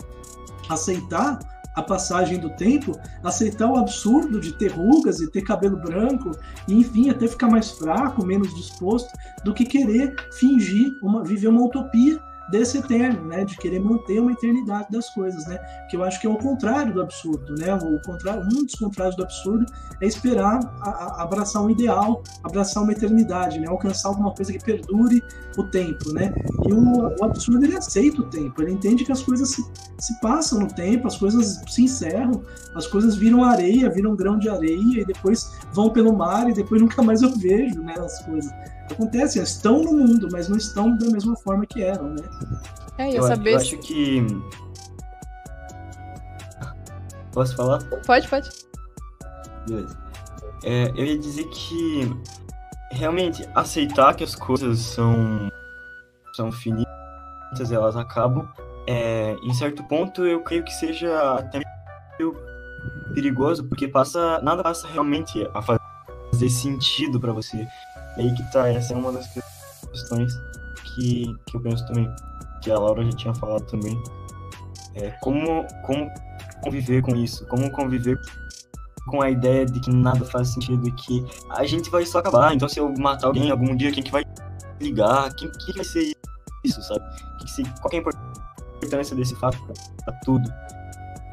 [0.69, 1.39] aceitar
[1.75, 6.33] a passagem do tempo, aceitar o absurdo de ter rugas e ter cabelo branco,
[6.67, 9.11] e enfim, até ficar mais fraco, menos disposto,
[9.45, 14.33] do que querer fingir, uma, viver uma utopia desse eterno, né, de querer manter uma
[14.33, 15.59] eternidade das coisas, né,
[15.91, 19.17] que eu acho que é o contrário do absurdo, né, o contrário, um dos contrários
[19.17, 19.67] do absurdo
[20.01, 24.65] é esperar a, a abraçar um ideal, abraçar uma eternidade, né, alcançar alguma coisa que
[24.65, 25.23] perdure
[25.57, 26.35] o tempo, né,
[26.67, 29.63] e o, o absurdo ele aceita o tempo, ele entende que as coisas se,
[29.99, 32.43] se passam no tempo, as coisas se encerram,
[32.75, 36.81] as coisas viram areia, viram grão de areia e depois vão pelo mar e depois
[36.83, 38.51] nunca mais eu vejo, né, as coisas
[38.93, 42.23] acontecem, estão no mundo, mas não estão da mesma forma que eram, né?
[42.99, 43.53] É, Eu, saber.
[43.53, 44.27] eu acho que.
[47.33, 47.79] Posso falar?
[48.05, 48.51] Pode, pode.
[49.67, 49.97] Beleza.
[50.65, 52.11] É, eu ia dizer que
[52.91, 55.51] realmente aceitar que as coisas são,
[56.35, 56.89] são finitas,
[57.71, 58.49] elas acabam,
[58.87, 61.61] é, em certo ponto eu creio que seja até
[62.19, 62.35] meio
[63.15, 67.67] perigoso, porque passa, nada passa realmente a fazer sentido para você.
[68.19, 69.29] Aí que tá, essa é uma das
[69.93, 70.33] questões
[70.95, 72.13] que, que eu penso também,
[72.61, 74.01] que a Laura já tinha falado também.
[74.95, 76.11] É, como, como
[76.63, 78.19] conviver com isso, como conviver
[79.07, 82.69] com a ideia de que nada faz sentido, que a gente vai só acabar, então
[82.69, 84.25] se eu matar alguém algum dia, quem que vai
[84.81, 85.33] ligar?
[85.35, 86.13] Quem que vai ser
[86.65, 87.05] isso, sabe?
[87.41, 89.59] Que se, qual é a importância desse fato
[90.05, 90.53] pra tudo?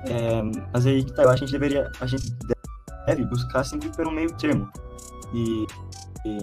[0.07, 2.31] É, mas aí que tá, eu acho que a gente deveria, a gente
[3.07, 4.69] deve buscar sempre pelo meio termo.
[5.33, 5.65] E,
[6.25, 6.37] e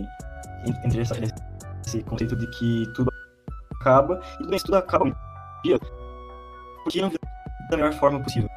[0.64, 1.14] entre essa,
[1.86, 3.12] esse conceito de que tudo
[3.80, 5.14] acaba, e bem, tudo acaba um
[5.64, 5.78] dia,
[6.84, 7.10] porque não
[7.70, 8.48] da melhor forma possível.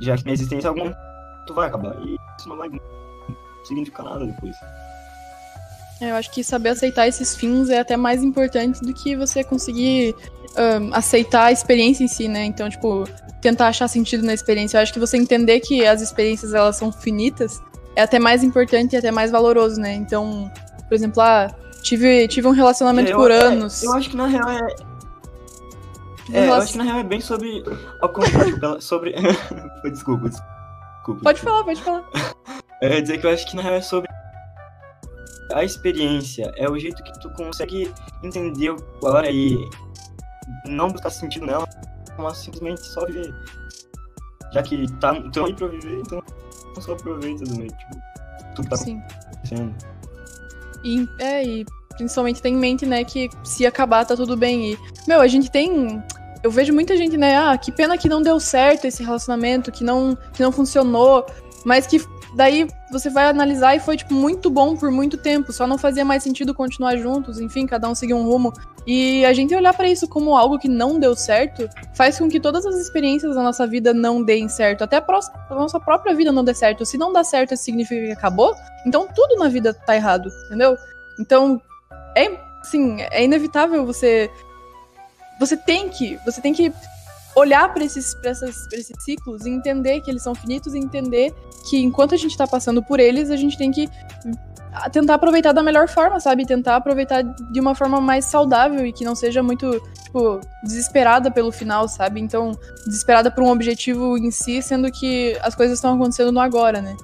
[0.00, 0.94] Já que na existência alguma
[1.46, 2.70] tu vai acabar, e isso não vai
[3.64, 4.56] significar nada depois.
[6.00, 9.44] É, eu acho que saber aceitar esses fins é até mais importante do que você
[9.44, 10.14] conseguir
[10.56, 12.44] um, aceitar a experiência em si, né?
[12.44, 13.04] Então, tipo,
[13.40, 14.78] tentar achar sentido na experiência.
[14.78, 17.60] Eu acho que você entender que as experiências elas são finitas
[17.96, 19.94] é até mais importante e até mais valoroso, né?
[19.94, 20.50] Então,
[20.88, 21.48] por exemplo, ah,
[21.82, 23.82] tive, tive um relacionamento Eu- por é, anos.
[23.82, 24.60] eu acho que na real é.
[26.32, 27.62] É, eu acho que na real é bem sobre.
[28.00, 29.14] Ao contrário, pela- sobre.
[29.92, 31.20] desculpa, desculpa.
[31.22, 32.04] Pode falar, pode falar.
[32.82, 34.08] Ia dizer que eu acho que na real é sobre
[35.52, 38.76] a experiência, é o jeito que tu consegue entender o
[39.06, 39.56] agora e
[40.66, 41.68] não buscar sentido nela,
[42.18, 43.32] mas simplesmente só viver.
[44.52, 46.22] Já que tá tão aí pra viver, então
[46.80, 47.96] só aproveita também, tipo,
[48.54, 49.02] tudo tá Sim.
[49.26, 49.74] acontecendo.
[50.84, 51.64] E, é, e
[51.96, 54.72] principalmente tem em mente, né, que se acabar tá tudo bem.
[54.72, 56.02] E, meu, a gente tem.
[56.42, 59.82] Eu vejo muita gente, né, ah, que pena que não deu certo esse relacionamento, que
[59.82, 61.24] não, que não funcionou,
[61.64, 61.98] mas que
[62.34, 65.52] daí você vai analisar e foi, tipo, muito bom por muito tempo.
[65.52, 68.52] Só não fazia mais sentido continuar juntos, enfim, cada um seguir um rumo.
[68.86, 72.38] E a gente olhar para isso como algo que não deu certo faz com que
[72.38, 74.82] todas as experiências da nossa vida não deem certo.
[74.84, 75.04] Até a,
[75.50, 76.84] a nossa própria vida não dê certo.
[76.84, 78.54] Se não dá certo, isso significa que acabou.
[78.86, 80.76] Então tudo na vida tá errado, entendeu?
[81.18, 81.60] Então,
[82.16, 82.30] é,
[82.62, 84.30] sim, é inevitável você.
[85.40, 86.18] Você tem que.
[86.24, 86.72] Você tem que
[87.34, 91.34] olhar para esses, pra essas, esses ciclos e entender que eles são finitos e entender
[91.68, 93.88] que enquanto a gente tá passando por eles, a gente tem que
[94.92, 96.44] tentar aproveitar da melhor forma, sabe?
[96.44, 101.52] Tentar aproveitar de uma forma mais saudável e que não seja muito, tipo, desesperada pelo
[101.52, 102.20] final, sabe?
[102.20, 102.52] Então,
[102.84, 106.96] desesperada por um objetivo em si, sendo que as coisas estão acontecendo no agora, né?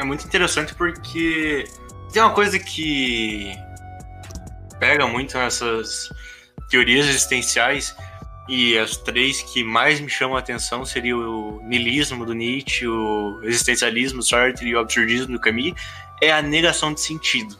[0.00, 1.64] É muito interessante porque
[2.12, 3.52] tem uma coisa que
[4.78, 6.08] pega muito nessas
[6.70, 7.94] teorias existenciais
[8.48, 13.40] e as três que mais me chamam a atenção seriam o niilismo do Nietzsche, o
[13.42, 15.74] existencialismo do Sartre e o absurdismo do Camus,
[16.22, 17.58] é a negação de sentido.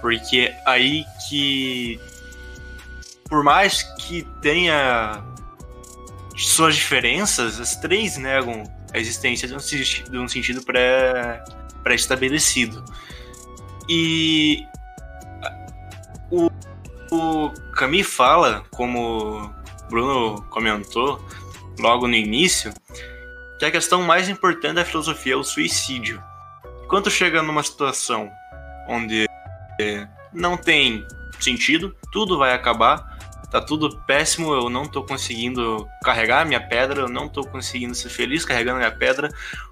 [0.00, 2.00] Porque aí que
[3.28, 5.24] por mais que tenha
[6.36, 12.84] suas diferenças, as três negam a existência de um, de um sentido pré-estabelecido.
[13.88, 14.66] e o,
[17.16, 19.52] o Camus fala, como
[19.88, 21.24] Bruno comentou
[21.78, 22.72] logo no início,
[23.58, 26.22] que a questão mais importante da filosofia é o suicídio.
[26.88, 28.30] Quando chega numa situação
[28.88, 29.26] onde
[29.80, 31.06] é, não tem
[31.40, 33.18] sentido, tudo vai acabar,
[33.50, 38.08] tá tudo péssimo, eu não tô conseguindo carregar minha pedra, eu não tô conseguindo ser
[38.08, 39.30] feliz carregando minha pedra,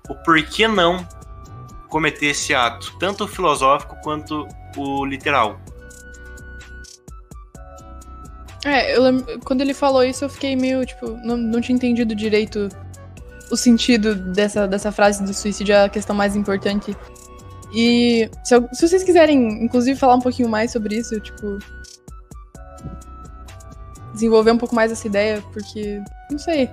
[0.09, 1.07] o porquê não
[1.88, 5.61] cometer esse ato, tanto filosófico quanto o literal?
[8.64, 12.14] É, eu lembro, quando ele falou isso, eu fiquei meio, tipo, não, não tinha entendido
[12.14, 12.68] direito
[13.50, 16.96] o sentido dessa, dessa frase do suicídio, é a questão mais importante.
[17.74, 21.59] E se, eu, se vocês quiserem, inclusive, falar um pouquinho mais sobre isso, tipo.
[24.12, 26.00] Desenvolver um pouco mais essa ideia, porque.
[26.31, 26.70] Não sei.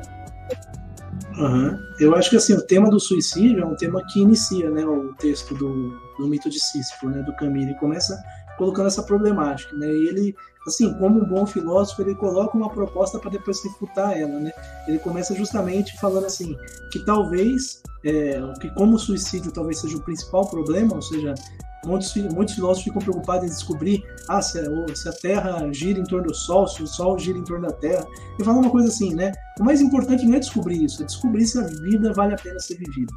[1.37, 1.77] Uhum.
[1.99, 5.13] Eu acho que assim, o tema do suicídio é um tema que inicia né, o
[5.15, 7.71] texto do, do mito de Sísifo, né, do Camille.
[7.71, 8.15] Ele começa
[8.57, 9.87] colocando essa problemática, né?
[9.87, 10.35] E ele,
[10.67, 14.51] assim, como um bom filósofo, ele coloca uma proposta para depois refutar ela, né?
[14.87, 16.55] Ele começa justamente falando assim
[16.91, 21.33] que talvez, é, que como o suicídio talvez seja o principal problema, ou seja,
[21.83, 26.03] Muitos, muitos filósofos ficam preocupados em descobrir ah, se, a, se a Terra gira em
[26.03, 28.05] torno do Sol, se o Sol gira em torno da Terra.
[28.39, 29.31] E fala uma coisa assim, né?
[29.59, 32.59] O mais importante não é descobrir isso, é descobrir se a vida vale a pena
[32.59, 33.11] ser vivida.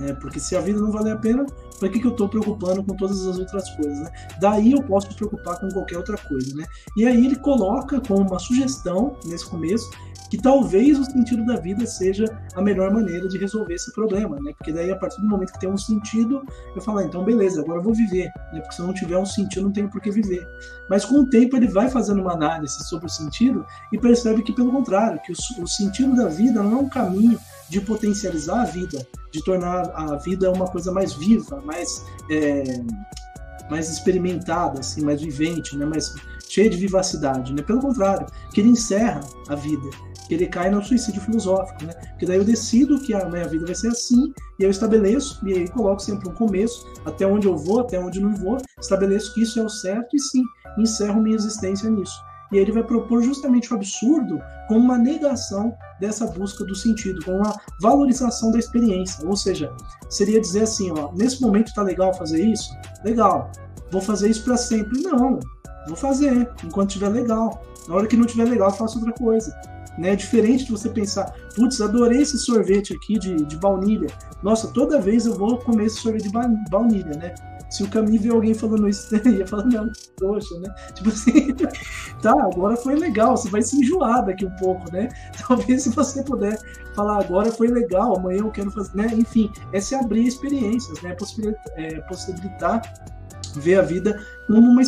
[0.00, 1.44] É, porque se a vida não vale a pena,
[1.78, 3.98] para que, que eu estou preocupando com todas as outras coisas?
[3.98, 4.10] Né?
[4.40, 6.54] Daí eu posso me preocupar com qualquer outra coisa.
[6.54, 6.64] Né?
[6.96, 9.90] E aí ele coloca como uma sugestão, nesse começo,
[10.30, 14.52] que talvez o sentido da vida seja a melhor maneira de resolver esse problema, né?
[14.56, 16.42] Porque daí, a partir do momento que tem um sentido,
[16.74, 18.60] eu falo, ah, então beleza, agora eu vou viver, né?
[18.60, 20.46] Porque se não tiver um sentido, não tenho por que viver.
[20.88, 24.52] Mas com o tempo ele vai fazendo uma análise sobre o sentido e percebe que,
[24.52, 27.38] pelo contrário, que o, o sentido da vida não é um caminho
[27.70, 32.82] de potencializar a vida, de tornar a vida uma coisa mais viva, mais, é,
[33.70, 35.86] mais experimentada, assim, mais vivente, né?
[35.86, 36.12] mais
[36.48, 37.54] cheia de vivacidade.
[37.54, 37.62] Né?
[37.62, 39.88] Pelo contrário, que ele encerra a vida,
[40.26, 41.84] que ele cai no suicídio filosófico.
[41.84, 41.92] Né?
[42.10, 45.52] Porque daí eu decido que a minha vida vai ser assim, e eu estabeleço, e
[45.52, 49.42] aí coloco sempre um começo, até onde eu vou, até onde não vou, estabeleço que
[49.42, 50.42] isso é o certo, e sim,
[50.76, 52.20] encerro minha existência nisso.
[52.52, 57.32] E ele vai propor justamente o absurdo como uma negação dessa busca do sentido, com
[57.32, 59.26] uma valorização da experiência.
[59.26, 59.72] Ou seja,
[60.08, 62.70] seria dizer assim, ó, nesse momento tá legal fazer isso?
[63.04, 63.50] Legal.
[63.90, 65.00] Vou fazer isso para sempre?
[65.02, 65.38] Não.
[65.86, 67.62] Vou fazer enquanto estiver legal.
[67.88, 69.54] Na hora que não estiver legal, faço outra coisa.
[69.98, 70.10] Né?
[70.12, 74.08] É diferente de você pensar, putz, adorei esse sorvete aqui de, de baunilha.
[74.42, 77.34] Nossa, toda vez eu vou comer esse sorvete de baunilha, né?
[77.70, 80.74] Se o Camille vê alguém falando isso, ia falar, não, poxa, né?
[80.94, 81.54] Tipo assim,
[82.20, 85.08] tá, agora foi legal, você vai se enjoar daqui um pouco, né?
[85.46, 86.58] Talvez se você puder
[86.94, 89.08] falar agora foi legal, amanhã eu quero fazer, né?
[89.14, 91.14] Enfim, é se abrir experiências, né?
[91.14, 92.82] Possibilitar, é, possibilitar
[93.56, 94.82] ver a vida como uma,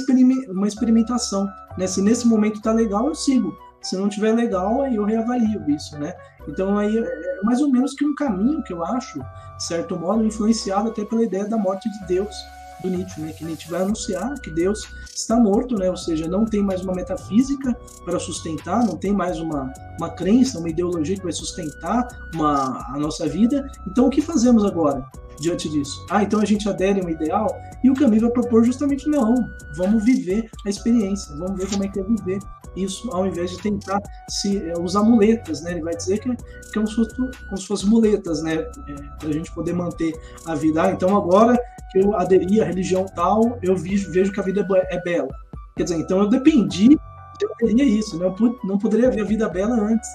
[0.49, 1.49] uma experimentação,
[1.79, 1.87] né?
[1.87, 3.57] Se nesse momento tá legal, eu sigo.
[3.81, 6.15] Se não tiver legal, aí eu reavalio isso, né?
[6.49, 10.25] Então aí é mais ou menos que um caminho que eu acho, de certo modo,
[10.25, 12.35] influenciado até pela ideia da morte de Deus,
[12.83, 13.33] do Nietzsche, né?
[13.33, 15.89] Que Nietzsche vai anunciar que Deus está morto, né?
[15.91, 20.59] Ou seja, não tem mais uma metafísica para sustentar, não tem mais uma, uma crença,
[20.59, 23.71] uma ideologia que vai sustentar uma, a nossa vida.
[23.87, 25.05] Então, o que fazemos agora
[25.41, 26.05] diante disso?
[26.11, 27.49] Ah, então a gente adere a um ideal?
[27.83, 29.35] E o Camus vai propor justamente não.
[29.77, 32.39] Vamos viver a experiência, vamos ver como é que é viver
[32.77, 35.73] isso ao invés de tentar se é, usar muletas, né?
[35.73, 38.55] Ele vai dizer que, que é fosse, como se fosse muletas, né?
[38.55, 40.13] É, para a gente poder manter
[40.47, 40.83] a vida.
[40.83, 41.59] Ah, então agora
[41.91, 45.29] que eu aderi à religião tal, eu vejo, vejo que a vida é, é bela.
[45.77, 46.99] Quer dizer, então eu dependi
[47.41, 48.27] eu teria isso, né?
[48.27, 50.09] Eu não poderia ver a vida bela antes.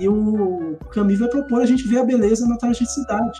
[0.00, 3.38] E o Camus vai propor a gente ver a beleza na tragicidade.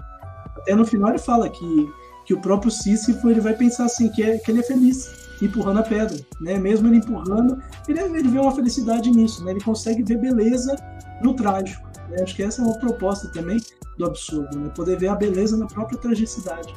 [0.56, 1.88] Até no final ele fala que,
[2.24, 5.80] que o próprio Sísifo ele vai pensar assim, que, é, que ele é feliz empurrando
[5.80, 6.58] a pedra, né?
[6.58, 9.52] Mesmo ele empurrando, ele, ele vê uma felicidade nisso, né?
[9.52, 10.76] Ele consegue ver beleza
[11.22, 11.86] no trágico.
[12.08, 12.22] Né?
[12.22, 13.60] Acho que essa é uma proposta também
[13.98, 14.70] do absurdo, né?
[14.74, 16.74] Poder ver a beleza na própria tragicidade.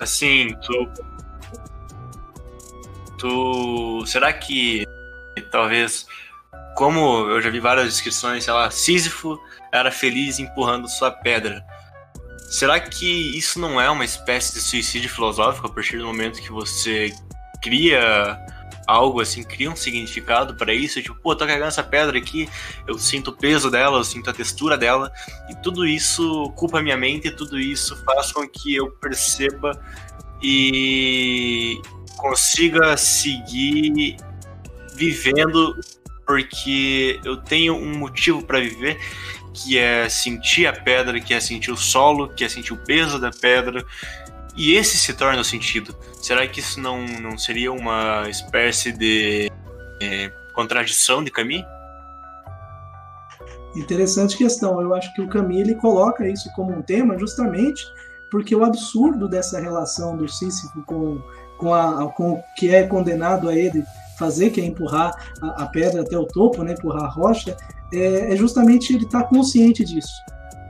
[0.00, 0.90] Assim, tu
[3.24, 4.04] tu.
[4.06, 4.84] Será que
[5.50, 6.06] talvez.
[6.76, 9.38] Como eu já vi várias descrições, sei lá, Sísifo
[9.72, 11.64] era feliz empurrando sua pedra.
[12.54, 16.52] Será que isso não é uma espécie de suicídio filosófico a partir do momento que
[16.52, 17.12] você
[17.60, 18.38] cria
[18.86, 21.02] algo assim, cria um significado para isso?
[21.02, 22.48] Tipo, pô, tô carregando essa pedra aqui,
[22.86, 25.10] eu sinto o peso dela, eu sinto a textura dela,
[25.50, 29.72] e tudo isso culpa minha mente, e tudo isso faz com que eu perceba
[30.40, 31.82] e
[32.16, 34.16] consiga seguir
[34.94, 35.76] vivendo
[36.24, 38.96] porque eu tenho um motivo para viver,
[39.54, 43.18] que é sentir a pedra, que é sentir o solo, que é sentir o peso
[43.20, 43.84] da pedra.
[44.56, 45.96] E esse se torna o sentido.
[46.20, 49.50] Será que isso não, não seria uma espécie de
[50.02, 51.64] é, contradição de Camus?
[53.76, 54.80] Interessante questão.
[54.80, 57.84] Eu acho que o Camus ele coloca isso como um tema justamente
[58.30, 61.22] porque o absurdo dessa relação do Sísifo com
[61.58, 63.84] com, a, com o que é condenado a ele
[64.18, 67.56] fazer, que é empurrar a, a pedra até o topo, né, empurrar a rocha,
[67.94, 70.12] é, é justamente ele estar tá consciente disso.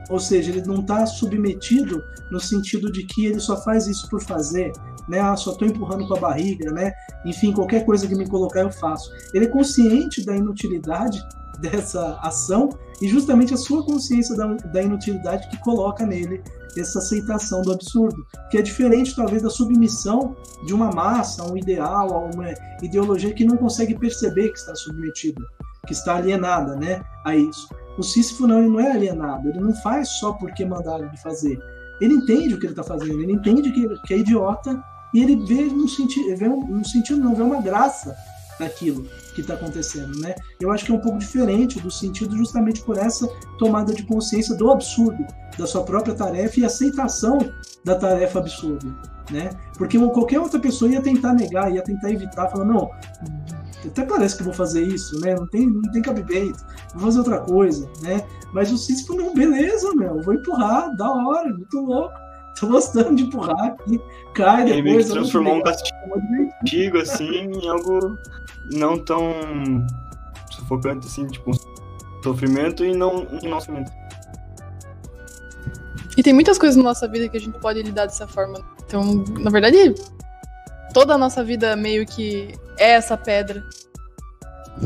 [0.09, 4.21] Ou seja, ele não está submetido no sentido de que ele só faz isso por
[4.21, 4.71] fazer,
[5.07, 5.19] né?
[5.19, 6.93] Ah, só estou empurrando com a barriga, né?
[7.25, 9.09] Enfim, qualquer coisa que me colocar eu faço.
[9.33, 11.25] Ele é consciente da inutilidade
[11.59, 12.69] dessa ação
[13.01, 16.43] e justamente a sua consciência da, da inutilidade que coloca nele
[16.77, 21.57] essa aceitação do absurdo, que é diferente talvez da submissão de uma massa a um
[21.57, 25.41] ideal, a uma ideologia que não consegue perceber que está submetida,
[25.85, 27.69] que está alienada, né, a isso.
[27.97, 31.57] O Sísifo não, ele não é alienado, ele não faz só porque mandaram ele fazer.
[32.01, 34.83] Ele entende o que ele está fazendo, ele entende que, que é idiota
[35.13, 38.15] e ele vê no sentido, vê um, no sentido não, vê uma graça
[38.59, 40.35] naquilo que está acontecendo, né?
[40.59, 43.27] Eu acho que é um pouco diferente do sentido justamente por essa
[43.57, 45.25] tomada de consciência do absurdo
[45.57, 47.37] da sua própria tarefa e aceitação
[47.83, 48.87] da tarefa absurda,
[49.31, 49.49] né?
[49.77, 52.89] Porque qualquer outra pessoa ia tentar negar, ia tentar evitar, falando não,
[53.87, 55.35] até parece que vou fazer isso, né?
[55.35, 56.63] Não tem, não tem cabimento,
[56.93, 58.25] vou fazer outra coisa, né?
[58.53, 62.25] Mas o Sísifo, não, beleza, meu, vou empurrar, da hora, muito louco
[62.59, 64.01] tô gostando de empurrar aqui,
[64.33, 64.71] cai depois.
[64.71, 68.17] Ele meio que transformou um castigo assim em algo
[68.71, 69.33] não tão
[70.49, 73.91] sufocante assim, tipo um sofrimento e não um sofrimento.
[76.17, 78.59] E tem muitas coisas na nossa vida que a gente pode lidar dessa forma.
[78.85, 79.93] Então, na verdade,
[80.95, 83.61] toda a nossa vida meio que é essa pedra.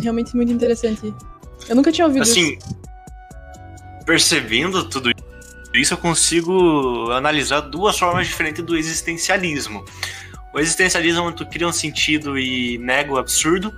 [0.02, 1.14] Realmente muito interessante.
[1.68, 2.76] Eu nunca tinha ouvido assim, isso.
[4.08, 5.12] percebendo tudo
[5.76, 9.86] isso, eu consigo analisar duas formas diferentes do existencialismo.
[10.54, 13.72] O existencialismo onde tu cria um sentido e nega o absurdo,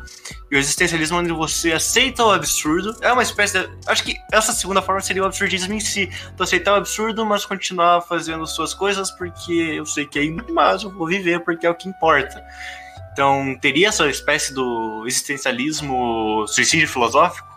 [0.50, 2.96] e o existencialismo onde você aceita o absurdo.
[3.02, 3.70] É uma espécie de.
[3.88, 6.10] Acho que essa segunda forma seria o absurdismo em si.
[6.38, 10.84] Tu aceitar o absurdo, mas continuar fazendo suas coisas porque eu sei que é mas
[10.84, 12.42] eu vou viver porque é o que importa.
[13.12, 17.48] Então, teria essa espécie do existencialismo suicídio filosófico?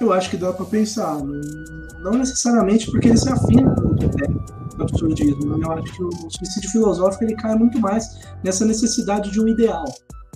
[0.00, 1.16] Eu acho que dá para pensar.
[2.00, 3.74] Não, necessariamente porque ele se afina
[4.82, 5.56] absurdismo.
[5.56, 5.64] Né?
[5.64, 9.84] Eu acho que o suicídio filosófico ele cai muito mais nessa necessidade de um ideal,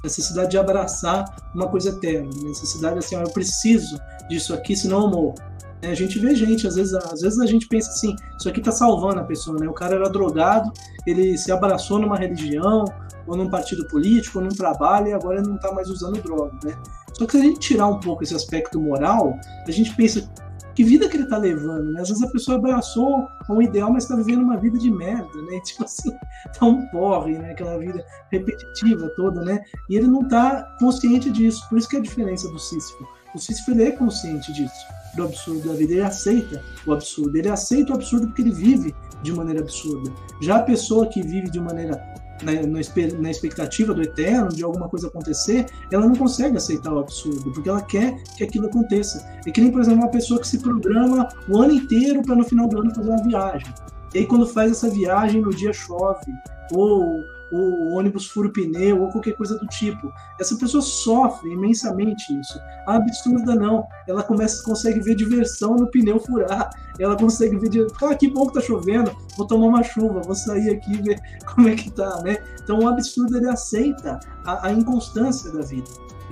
[0.03, 1.24] necessidade de abraçar
[1.55, 5.34] uma coisa eterna, necessidade assim, eu preciso disso aqui, senão eu morro.
[5.82, 8.59] É, a gente vê gente, às vezes, às vezes a gente pensa assim, isso aqui
[8.59, 9.68] está salvando a pessoa, né?
[9.68, 10.72] O cara era drogado,
[11.07, 12.84] ele se abraçou numa religião,
[13.26, 16.53] ou num partido político, ou num trabalho, e agora ele não está mais usando droga,
[16.64, 16.74] né?
[17.12, 20.28] Só que se a gente tirar um pouco esse aspecto moral, a gente pensa
[20.75, 22.01] que vida que ele tá levando, né?
[22.01, 25.61] Às vezes a pessoa abraçou um ideal, mas tá vivendo uma vida de merda, né?
[25.64, 26.11] Tipo assim,
[26.59, 27.53] tá um porre, né?
[27.53, 29.62] Aquela vida repetitiva toda, né?
[29.89, 31.66] E ele não tá consciente disso.
[31.68, 33.07] Por isso que é a diferença do Sísifo.
[33.35, 35.93] O Sísifo ele é consciente disso, do absurdo da vida.
[35.93, 37.37] Ele aceita o absurdo.
[37.37, 40.12] Ele aceita o absurdo porque ele vive de maneira absurda.
[40.41, 41.97] Já a pessoa que vive de maneira
[42.43, 47.53] na, na, expectativa do eterno, de alguma coisa acontecer, ela não consegue aceitar o absurdo,
[47.53, 49.24] porque ela quer que aquilo aconteça.
[49.47, 52.45] É que nem, por exemplo, uma pessoa que se programa o ano inteiro para no
[52.45, 53.72] final do ano fazer uma viagem.
[54.14, 56.32] E aí, quando faz essa viagem, no dia chove,
[56.72, 57.20] ou
[57.51, 60.12] o ônibus fura o pneu ou qualquer coisa do tipo.
[60.40, 62.59] Essa pessoa sofre imensamente isso.
[62.86, 63.86] A absurda não.
[64.07, 66.70] Ela começa, consegue ver diversão no pneu furar.
[66.99, 70.70] Ela consegue ver, ah, que bom que tá chovendo, vou tomar uma chuva, vou sair
[70.70, 71.20] aqui e ver
[71.53, 72.38] como é que tá, né?
[72.62, 75.88] Então o absurdo ele aceita a, a inconstância da vida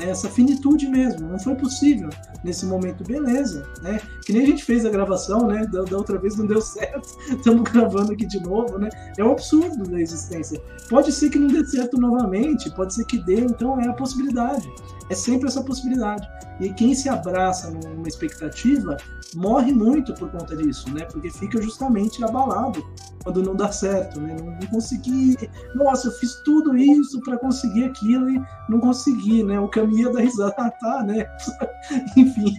[0.08, 1.28] essa finitude mesmo.
[1.28, 2.08] Não foi possível
[2.44, 4.00] nesse momento, beleza, né?
[4.24, 5.66] Que nem a gente fez a gravação, né?
[5.66, 8.88] Da, da outra vez não deu certo, estamos gravando aqui de novo, né?
[9.16, 10.60] É um absurdo da existência.
[10.88, 14.68] Pode ser que não dê certo novamente, pode ser que dê, então é a possibilidade.
[15.10, 16.26] É sempre essa possibilidade.
[16.60, 18.96] E quem se abraça numa expectativa
[19.34, 21.04] morre muito por conta disso, né?
[21.04, 22.84] Porque fica justamente abalado
[23.22, 24.36] quando não dá certo, né?
[24.38, 25.36] Não, não consegui.
[25.74, 29.58] Nossa, eu fiz tudo isso para conseguir aquilo e não consegui, né?
[29.58, 31.26] O caminho da risada ah, tá, né?
[32.16, 32.56] Enfim.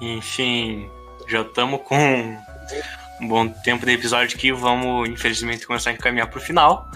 [0.00, 0.90] Enfim,
[1.28, 2.36] já estamos com
[3.20, 4.52] um bom tempo de episódio aqui.
[4.52, 6.90] Vamos, infelizmente, começar a encaminhar para o final.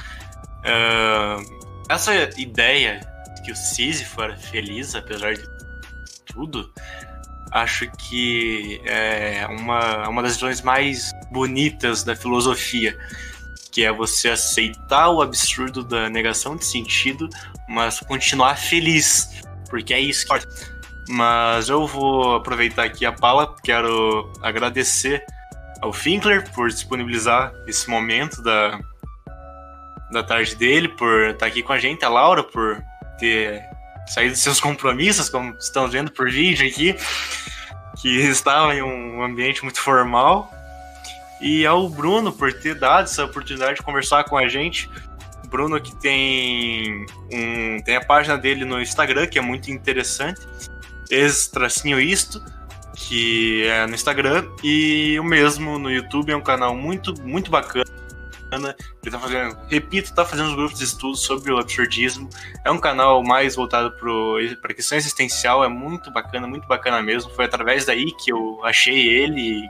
[0.61, 1.57] Uh,
[1.89, 3.01] essa ideia
[3.45, 5.56] que o Sísifo era feliz, apesar de
[6.37, 6.71] tudo,
[7.51, 12.97] acho que é uma, uma das visões mais bonitas da filosofia,
[13.73, 17.29] que é você aceitar o absurdo da negação de sentido,
[17.67, 20.33] mas continuar feliz, porque é isso que
[21.09, 25.25] mas eu vou aproveitar aqui a pala, quero agradecer
[25.81, 28.81] ao Finkler por disponibilizar esse momento da,
[30.11, 32.83] da tarde dele, por estar aqui com a gente, a Laura por
[33.21, 33.63] ter
[34.07, 36.95] saído de seus compromissos, como estão vendo por vídeo aqui,
[38.01, 40.51] que estava em um ambiente muito formal,
[41.41, 44.91] e ao Bruno por ter dado essa oportunidade de conversar com a gente.
[45.49, 50.41] Bruno que tem um, tem a página dele no Instagram que é muito interessante,
[51.09, 52.43] ex-tracinho isto,
[52.97, 57.86] que é no Instagram, e o mesmo no YouTube, é um canal muito, muito bacana
[58.65, 62.29] ele tá fazendo, repito, tá fazendo uns grupos de estudos sobre o absurdismo.
[62.65, 63.93] É um canal mais voltado
[64.61, 67.31] para questão existencial, é muito bacana, muito bacana mesmo.
[67.33, 69.69] Foi através daí que eu achei ele.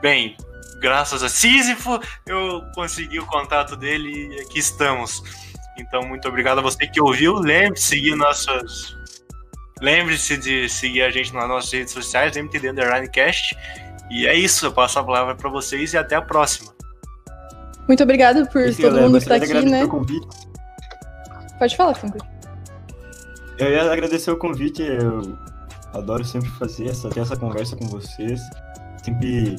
[0.00, 0.36] Bem,
[0.80, 5.22] graças a Sísifo, eu consegui o contato dele e aqui estamos.
[5.78, 7.34] Então, muito obrigado a você que ouviu.
[7.34, 8.96] Lembre-se de seguir nossas.
[9.80, 13.56] Lembre-se de seguir a gente nas nossas redes sociais, MTD Underline Cast.
[14.10, 16.71] E é isso, eu passo a palavra para vocês e até a próxima.
[17.88, 19.86] Muito obrigada por Esse todo mundo estar aqui, né?
[21.58, 22.18] Pode falar, Felipe.
[23.58, 25.38] Eu ia agradecer o convite, eu
[25.92, 28.40] adoro sempre fazer essa, ter essa conversa com vocês.
[29.04, 29.56] Sempre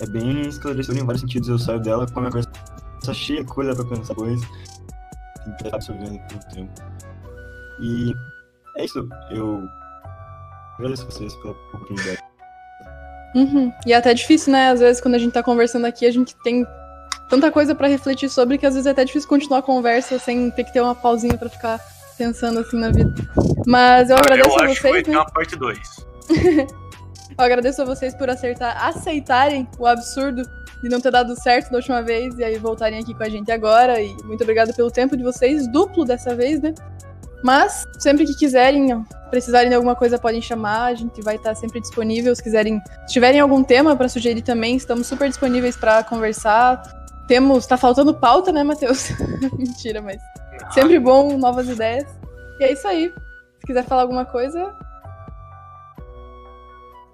[0.00, 3.50] é bem esclarecedor em vários sentidos, eu saio dela com a minha cabeça cheia de
[3.50, 4.40] coisa pra pensar depois.
[5.44, 6.72] Sempre absorvendo pelo tempo.
[7.80, 8.14] E
[8.78, 9.62] é isso, eu
[10.78, 12.18] agradeço vocês pela oportunidade.
[13.34, 13.72] Uhum.
[13.86, 14.70] E é até difícil, né?
[14.70, 16.64] Às vezes, quando a gente tá conversando aqui, a gente tem
[17.28, 20.50] tanta coisa para refletir sobre que às vezes é até difícil continuar a conversa sem
[20.50, 21.80] ter que ter uma pausinha para ficar
[22.16, 23.14] pensando assim na vida.
[23.66, 24.80] Mas eu agradeço eu a vocês.
[24.80, 25.16] Vai ter né?
[25.18, 25.78] uma parte 2.
[27.38, 30.42] eu agradeço a vocês por acertar, aceitarem o absurdo
[30.82, 33.50] de não ter dado certo da última vez e aí voltarem aqui com a gente
[33.50, 34.00] agora.
[34.00, 36.74] E muito obrigada pelo tempo de vocês, duplo dessa vez, né?
[37.42, 40.86] Mas sempre que quiserem, precisarem de alguma coisa, podem chamar.
[40.86, 42.34] A gente vai estar sempre disponível.
[42.34, 46.82] Se quiserem, se tiverem algum tema para sugerir também, estamos super disponíveis para conversar.
[47.26, 47.66] Temos.
[47.66, 49.10] Tá faltando pauta, né, Matheus?
[49.58, 50.20] Mentira, mas.
[50.72, 52.06] Sempre bom, novas ideias.
[52.58, 53.12] E é isso aí.
[53.60, 54.72] Se quiser falar alguma coisa.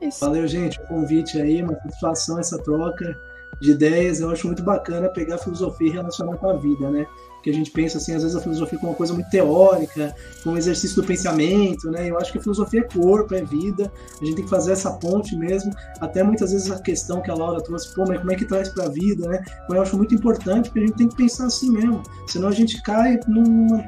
[0.01, 0.21] Isso.
[0.21, 3.17] Valeu, gente, o convite aí, uma satisfação essa troca
[3.61, 4.21] de ideias.
[4.21, 7.07] Eu acho muito bacana pegar filosofia e relacionar com a vida, né?
[7.43, 10.55] Que a gente pensa assim, às vezes a filosofia como uma coisa muito teórica, como
[10.55, 12.09] um exercício do pensamento, né?
[12.09, 13.93] Eu acho que a filosofia é corpo, é vida.
[14.21, 15.73] A gente tem que fazer essa ponte mesmo.
[16.01, 18.69] Até muitas vezes a questão que a Laura trouxe, pô, mas como é que traz
[18.69, 19.43] para a vida, né?
[19.69, 22.03] Eu acho muito importante porque a gente tem que pensar assim mesmo.
[22.29, 23.83] Senão a gente cai numa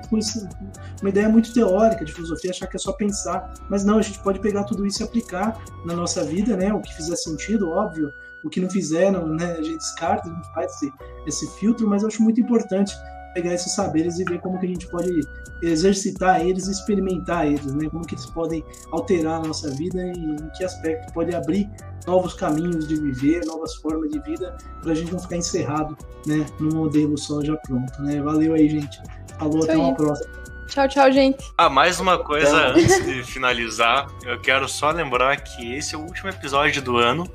[1.01, 3.55] uma ideia muito teórica de filosofia, achar que é só pensar.
[3.69, 6.73] Mas não, a gente pode pegar tudo isso e aplicar na nossa vida, né?
[6.73, 8.13] O que fizer sentido, óbvio.
[8.43, 9.53] O que não fizer, não, né?
[9.53, 10.93] a gente descarta, a gente faz esse,
[11.27, 12.95] esse filtro, mas eu acho muito importante
[13.35, 15.21] pegar esses saberes e ver como que a gente pode
[15.63, 17.89] exercitar eles, experimentar eles, né?
[17.91, 21.69] Como que eles podem alterar a nossa vida e em que aspecto pode abrir
[22.07, 26.45] novos caminhos de viver, novas formas de vida, para a gente não ficar encerrado, né,
[26.61, 28.21] num modelo só já pronto, né?
[28.21, 29.01] Valeu aí, gente.
[29.39, 29.79] Falou, Isso até aí.
[29.79, 30.45] uma próxima.
[30.69, 31.53] Tchau, tchau, gente.
[31.59, 36.03] Ah, mais uma coisa antes de finalizar, eu quero só lembrar que esse é o
[36.03, 37.29] último episódio do ano.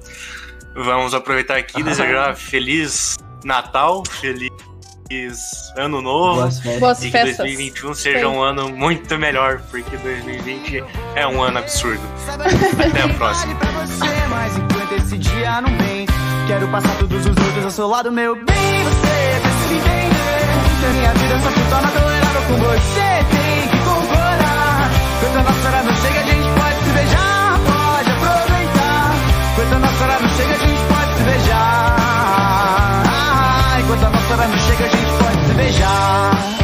[0.76, 4.69] Vamos aproveitar aqui e desejar feliz Natal, feliz feliz
[5.76, 6.48] ano novo.
[6.80, 7.38] Boas e que festas.
[7.38, 8.26] 2021 seja Sim.
[8.26, 10.84] um ano muito melhor, porque 2020
[11.16, 12.02] é um ano absurdo.
[12.88, 13.60] Até a próxima.
[14.98, 16.06] esse dia não vem.
[16.48, 18.46] Quero passar todos os outros ao seu lado, meu bem.
[18.46, 20.20] Você precisa entender
[20.80, 23.10] que minha vida só se torna tolerável com você.
[23.30, 24.40] Tem que concordar.
[25.80, 25.99] A
[34.40, 34.48] beijar.
[34.48, 36.59] Enquanto a nossa hora não chega, a gente pode se beijar.